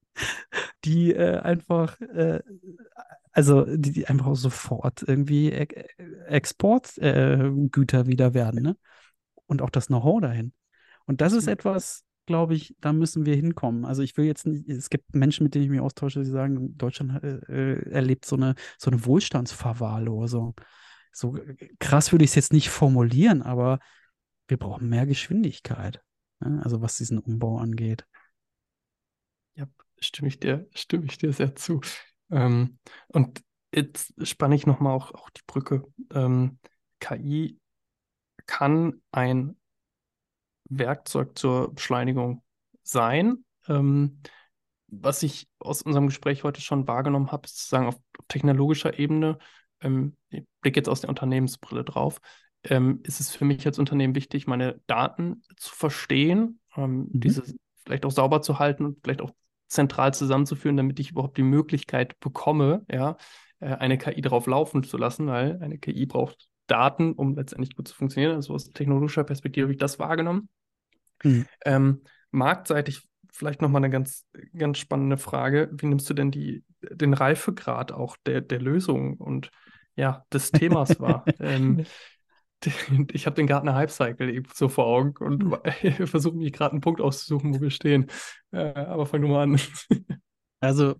[0.85, 2.41] die äh, einfach, äh,
[3.33, 5.67] also die, die, einfach sofort irgendwie e
[6.27, 8.77] Exportgüter äh, wieder werden, ne?
[9.47, 10.53] Und auch das Know-how dahin.
[11.05, 13.85] Und das ist etwas, glaube ich, da müssen wir hinkommen.
[13.85, 16.77] Also ich will jetzt nicht, es gibt Menschen, mit denen ich mich austausche, die sagen,
[16.77, 20.55] Deutschland äh, äh erlebt so eine, so eine Wohlstandsverwahrlosung.
[21.13, 21.39] So
[21.79, 23.79] krass würde ich es jetzt nicht formulieren, aber
[24.49, 26.03] wir brauchen mehr Geschwindigkeit.
[26.41, 26.61] Ne?
[26.65, 28.07] Also was diesen Umbau angeht.
[29.55, 29.67] Ja,
[30.01, 31.81] stimme ich dir, stimme ich dir sehr zu.
[32.31, 35.85] Ähm, und jetzt spanne ich nochmal auch, auch die Brücke.
[36.13, 36.59] Ähm,
[37.01, 37.61] KI
[38.47, 39.57] kann ein
[40.69, 42.43] Werkzeug zur Beschleunigung
[42.83, 43.45] sein.
[43.69, 44.21] Ähm,
[44.89, 49.39] was ich aus unserem Gespräch heute schon wahrgenommen habe, ist sozusagen auf, auf technologischer Ebene,
[49.81, 52.21] ähm, ich blicke jetzt aus der Unternehmensbrille drauf,
[52.65, 57.21] ähm, ist es für mich als Unternehmen wichtig, meine Daten zu verstehen, ähm, mhm.
[57.21, 57.43] diese
[57.85, 59.33] vielleicht auch sauber zu halten und vielleicht auch
[59.69, 63.17] zentral zusammenzuführen, damit ich überhaupt die Möglichkeit bekomme, ja,
[63.61, 67.89] äh, eine KI darauf laufen zu lassen, weil eine KI braucht Daten, um letztendlich gut
[67.89, 68.35] zu funktionieren.
[68.35, 70.49] Also aus technologischer Perspektive habe ich das wahrgenommen.
[71.23, 71.47] Mhm.
[71.65, 73.03] Ähm, marktseitig
[73.33, 75.69] vielleicht nochmal eine ganz, ganz spannende Frage.
[75.73, 79.51] Wie nimmst du denn die, den Reifegrad auch der, der Lösung und
[79.97, 81.25] ja, des Themas wahr?
[81.41, 81.85] ähm,
[83.13, 86.07] ich habe den Gartner Hype Cycle eben so vor Augen und hm.
[86.07, 88.07] versuche mich gerade einen Punkt auszusuchen, wo wir stehen.
[88.53, 89.61] Äh, aber fang du mal an.
[90.61, 90.95] Also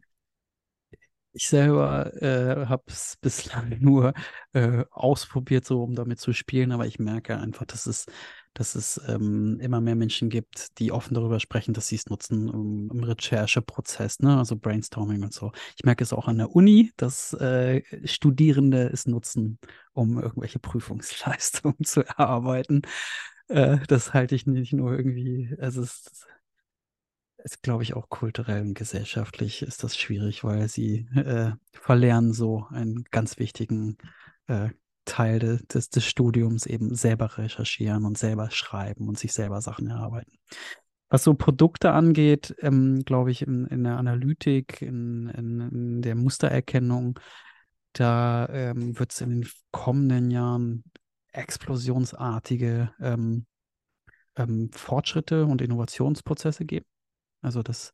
[1.35, 4.15] ich selber äh, habe es bislang nur
[4.53, 8.07] äh, ausprobiert, so um damit zu spielen, aber ich merke einfach, dass es,
[8.55, 12.49] dass es ähm, immer mehr Menschen gibt, die offen darüber sprechen, dass sie es nutzen
[12.49, 14.39] um, im Rechercheprozess, ne?
[14.39, 15.51] also Brainstorming und so.
[15.77, 19.59] Ich merke es auch an der Uni, dass äh, Studierende es nutzen,
[19.93, 22.83] um irgendwelche Prüfungsleistungen zu erarbeiten.
[23.49, 26.27] Äh, das halte ich nicht nur irgendwie, also es
[27.45, 32.67] ist, glaube ich, auch kulturell und gesellschaftlich ist das schwierig, weil sie äh, verlernen so
[32.71, 33.99] einen ganz wichtigen
[34.47, 34.71] äh,
[35.05, 39.89] Teil de, des, des Studiums eben selber recherchieren und selber schreiben und sich selber Sachen
[39.89, 40.39] erarbeiten.
[41.11, 46.15] Was so Produkte angeht, ähm, glaube ich, in, in, der Analytik, in, in, in der
[46.15, 47.21] Mustererkennung,
[47.93, 50.83] da ähm, wird es in den kommenden Jahren
[51.31, 53.45] explosionsartige ähm,
[54.37, 56.87] ähm Fortschritte und Innovationsprozesse geben.
[57.45, 57.93] Also das,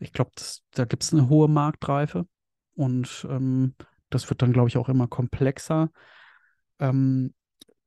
[0.00, 0.32] ich glaube,
[0.72, 2.26] da gibt es eine hohe Marktreife
[2.74, 3.74] und ähm,
[4.10, 5.90] das wird dann, glaube ich, auch immer komplexer.
[6.78, 7.34] Ähm,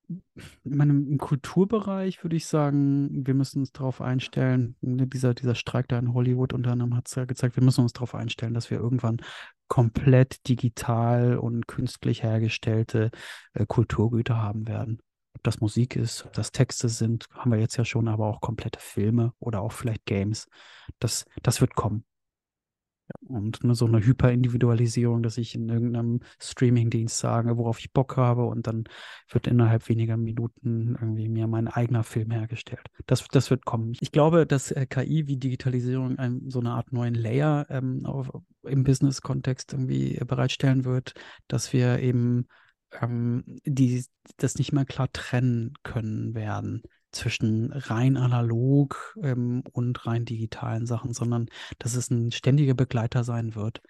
[0.07, 5.55] in meinem, Im Kulturbereich würde ich sagen, wir müssen uns darauf einstellen, ne, dieser, dieser
[5.55, 8.53] Streik da in Hollywood unter anderem hat es ja gezeigt, wir müssen uns darauf einstellen,
[8.53, 9.21] dass wir irgendwann
[9.69, 13.11] komplett digital und künstlich hergestellte
[13.53, 15.01] äh, Kulturgüter haben werden
[15.41, 18.41] ob das Musik ist, ob das Texte sind, haben wir jetzt ja schon, aber auch
[18.41, 20.47] komplette Filme oder auch vielleicht Games.
[20.99, 22.05] Das, das wird kommen.
[23.21, 28.45] Und ne, so eine Hyperindividualisierung, dass ich in irgendeinem Streamingdienst sage, worauf ich Bock habe,
[28.45, 28.83] und dann
[29.29, 32.85] wird innerhalb weniger Minuten irgendwie mir mein eigener Film hergestellt.
[33.07, 33.93] Das, das wird kommen.
[33.99, 38.29] Ich glaube, dass äh, KI wie Digitalisierung ein, so eine Art neuen Layer ähm, auf,
[38.61, 41.15] im Business-Kontext irgendwie bereitstellen wird,
[41.47, 42.45] dass wir eben
[42.99, 44.03] ähm, die
[44.37, 51.13] das nicht mehr klar trennen können werden zwischen rein analog ähm, und rein digitalen Sachen,
[51.13, 51.47] sondern
[51.79, 53.81] dass es ein ständiger Begleiter sein wird.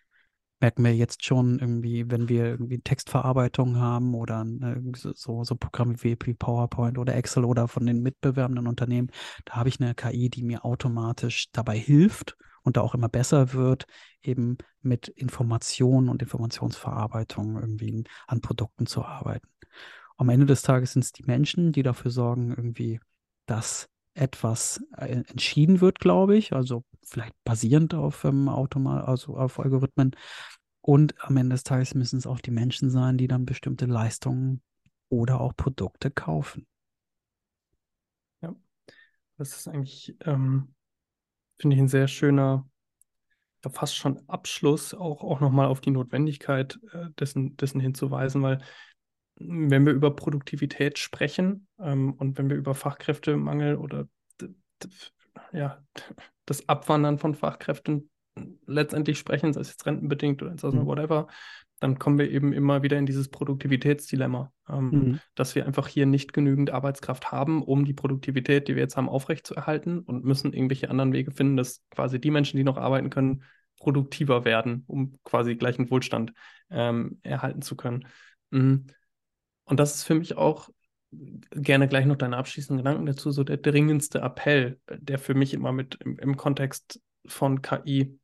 [0.60, 5.96] Merken wir jetzt schon irgendwie, wenn wir irgendwie Textverarbeitung haben oder äh, so, so Programme
[6.04, 9.12] wie PowerPoint oder Excel oder von den mitbewerbenden Unternehmen,
[9.46, 13.54] da habe ich eine KI, die mir automatisch dabei hilft und da auch immer besser
[13.54, 13.86] wird,
[14.22, 19.48] eben mit Informationen und Informationsverarbeitung irgendwie an Produkten zu arbeiten.
[20.18, 23.00] Am Ende des Tages sind es die Menschen, die dafür sorgen, irgendwie,
[23.48, 29.60] dass etwas äh, entschieden wird, glaube ich, also vielleicht basierend auf ähm, Automa also auf
[29.60, 30.12] Algorithmen.
[30.82, 34.62] Und am Ende des Tages müssen es auch die Menschen sein, die dann bestimmte Leistungen
[35.10, 36.66] oder auch Produkte kaufen.
[38.42, 38.56] Ja,
[39.38, 40.74] das ist eigentlich ähm,
[41.62, 42.68] finde ich ein sehr schöner,
[43.72, 48.60] fast schon Abschluss, auch, auch nochmal auf die Notwendigkeit äh, dessen, dessen hinzuweisen, weil
[49.40, 54.08] wenn wir über Produktivität sprechen ähm, und wenn wir über Fachkräftemangel oder
[55.54, 55.84] ja,
[56.46, 58.10] das Abwandern von Fachkräften
[58.66, 60.86] letztendlich sprechen, sei es jetzt rentenbedingt oder mhm.
[60.86, 61.28] whatever,
[61.82, 65.20] dann kommen wir eben immer wieder in dieses Produktivitätsdilemma, ähm, mhm.
[65.34, 69.10] dass wir einfach hier nicht genügend Arbeitskraft haben, um die Produktivität, die wir jetzt haben,
[69.10, 73.44] aufrechtzuerhalten und müssen irgendwelche anderen Wege finden, dass quasi die Menschen, die noch arbeiten können,
[73.78, 76.34] produktiver werden, um quasi gleichen Wohlstand
[76.70, 78.08] ähm, erhalten zu können.
[78.52, 78.86] Mhm.
[79.64, 80.70] Und das ist für mich auch
[81.52, 85.72] gerne gleich noch deine abschließenden Gedanken dazu, so der dringendste Appell, der für mich immer
[85.72, 88.20] mit im, im Kontext von KI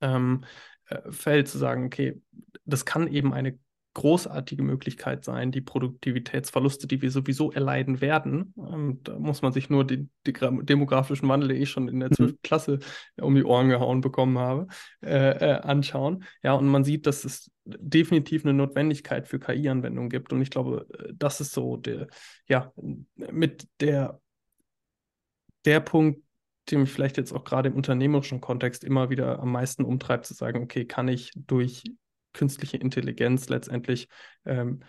[0.00, 0.44] ähm,
[0.86, 2.20] äh, fällt, zu sagen, okay,
[2.68, 3.58] das kann eben eine
[3.94, 8.54] großartige Möglichkeit sein, die Produktivitätsverluste, die wir sowieso erleiden werden.
[8.56, 12.12] Ähm, da muss man sich nur den, den, demografischen Wandel, den ich schon in der
[12.12, 12.32] 12.
[12.32, 12.38] Mhm.
[12.42, 12.78] Klasse
[13.20, 14.68] um die Ohren gehauen bekommen habe,
[15.02, 16.24] äh, äh, anschauen.
[16.44, 20.32] Ja, und man sieht, dass es definitiv eine Notwendigkeit für KI-Anwendungen gibt.
[20.32, 22.06] Und ich glaube, äh, das ist so der,
[22.46, 22.72] ja,
[23.16, 24.20] mit der,
[25.64, 26.22] der Punkt,
[26.70, 30.62] mich vielleicht jetzt auch gerade im unternehmerischen Kontext immer wieder am meisten umtreibt, zu sagen,
[30.62, 31.82] okay, kann ich durch
[32.32, 34.08] künstliche Intelligenz letztendlich
[34.44, 34.80] ähm,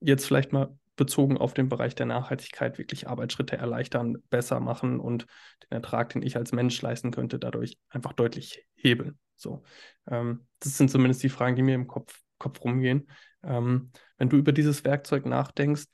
[0.00, 5.26] jetzt vielleicht mal bezogen auf den Bereich der Nachhaltigkeit wirklich Arbeitsschritte erleichtern, besser machen und
[5.64, 9.18] den Ertrag, den ich als Mensch leisten könnte, dadurch einfach deutlich hebeln.
[9.36, 9.62] So,
[10.10, 13.08] ähm, das sind zumindest die Fragen, die mir im Kopf, Kopf rumgehen.
[13.42, 15.88] Ähm, wenn du über dieses Werkzeug nachdenkst,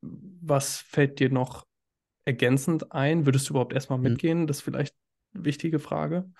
[0.00, 1.66] was fällt dir noch
[2.24, 3.26] ergänzend ein?
[3.26, 4.04] Würdest du überhaupt erstmal hm.
[4.04, 4.46] mitgehen?
[4.46, 4.94] Das ist vielleicht
[5.34, 6.30] eine wichtige Frage.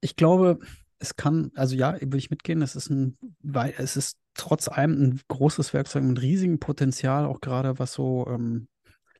[0.00, 0.60] Ich glaube,
[1.04, 4.92] es kann, also ja, will ich mitgehen, es ist ein, weil es ist trotz allem
[5.02, 8.68] ein großes Werkzeug mit riesigem Potenzial, auch gerade was so ähm,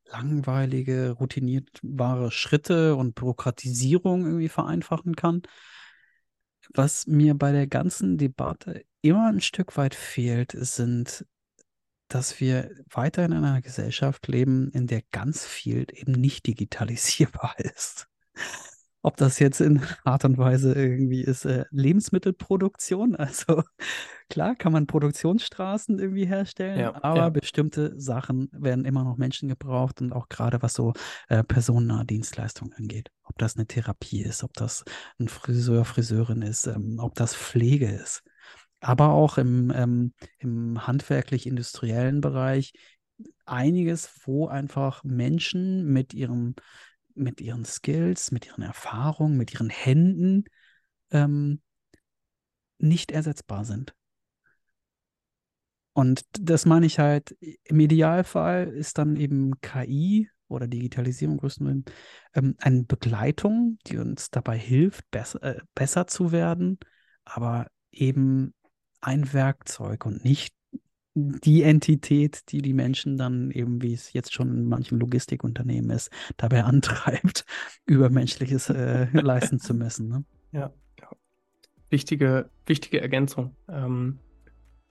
[0.06, 5.42] langweilige, routiniertbare Schritte und Bürokratisierung irgendwie vereinfachen kann.
[6.72, 11.26] Was mir bei der ganzen Debatte immer ein Stück weit fehlt, sind,
[12.08, 18.08] dass wir weiter in einer Gesellschaft leben, in der ganz viel eben nicht digitalisierbar ist.
[19.04, 23.62] Ob das jetzt in Art und Weise irgendwie ist, äh, Lebensmittelproduktion, also
[24.30, 27.28] klar kann man Produktionsstraßen irgendwie herstellen, Ja, aber ja.
[27.28, 30.94] bestimmte Sachen werden immer noch Menschen gebraucht und auch gerade was so
[31.28, 33.10] äh, personennahe Dienstleistungen angeht.
[33.24, 34.84] Ob das eine Therapie ist, ob das
[35.18, 38.22] ein Friseur, Friseurin ist, ähm, ob das Pflege ist.
[38.80, 42.72] Aber auch im, ähm, im handwerklich-industriellen Bereich
[43.44, 46.54] einiges, wo einfach Menschen mit ihrem
[47.14, 50.44] mit ihren Skills, mit ihren Erfahrungen, mit ihren Händen
[51.10, 51.60] ähm,
[52.78, 53.94] nicht ersetzbar sind.
[55.92, 61.84] Und das meine ich halt, im Idealfall ist dann eben KI oder Digitalisierung größtenteils
[62.34, 66.78] ähm, eine Begleitung, die uns dabei hilft, besser, äh, besser zu werden,
[67.24, 68.54] aber eben
[69.00, 70.54] ein Werkzeug und nicht
[71.14, 76.10] die Entität, die die Menschen dann eben, wie es jetzt schon in manchen Logistikunternehmen ist,
[76.36, 77.44] dabei antreibt,
[77.86, 80.08] Übermenschliches äh, leisten zu müssen.
[80.08, 80.24] Ne?
[80.52, 81.08] Ja, ja.
[81.88, 84.18] Wichtige, wichtige Ergänzung ähm,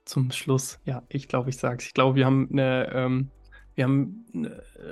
[0.04, 0.80] zum Schluss.
[0.84, 1.86] Ja, ich glaube, ich sage es.
[1.86, 3.30] Ich glaube, wir haben eine, ähm,
[3.74, 4.24] wir haben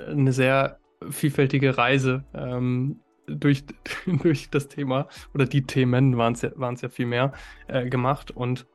[0.07, 0.79] eine, sehr
[1.09, 3.63] vielfältige Reise ähm, durch,
[4.05, 7.33] durch das Thema oder die Themen waren es ja, waren's ja viel mehr
[7.67, 8.67] äh, gemacht und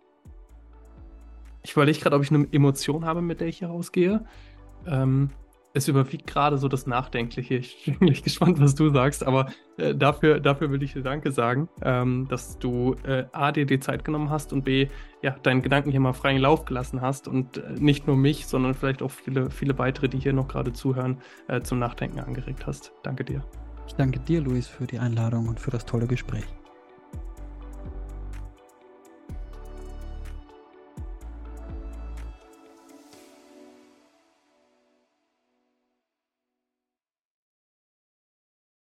[1.63, 4.25] ich überlege gerade, ob ich eine Emotion habe, mit der ich hier rausgehe.
[4.87, 5.31] Ähm,
[5.75, 7.55] es überwiegt gerade so das Nachdenkliche.
[7.55, 11.33] Ich bin wirklich gespannt, was du sagst, aber äh, dafür, dafür will ich dir Danke
[11.33, 14.89] sagen, ähm, dass du äh, A, dir die Zeit genommen hast und B,
[15.23, 18.75] ja, deinen Gedanken hier mal freien Lauf gelassen hast und äh, nicht nur mich, sondern
[18.75, 22.93] vielleicht auch viele, viele weitere, die hier noch gerade zuhören, äh, zum Nachdenken angeregt hast.
[23.03, 23.45] Danke dir.
[23.87, 26.45] Ich danke dir, Luis, für die Einladung und für das tolle Gespräch.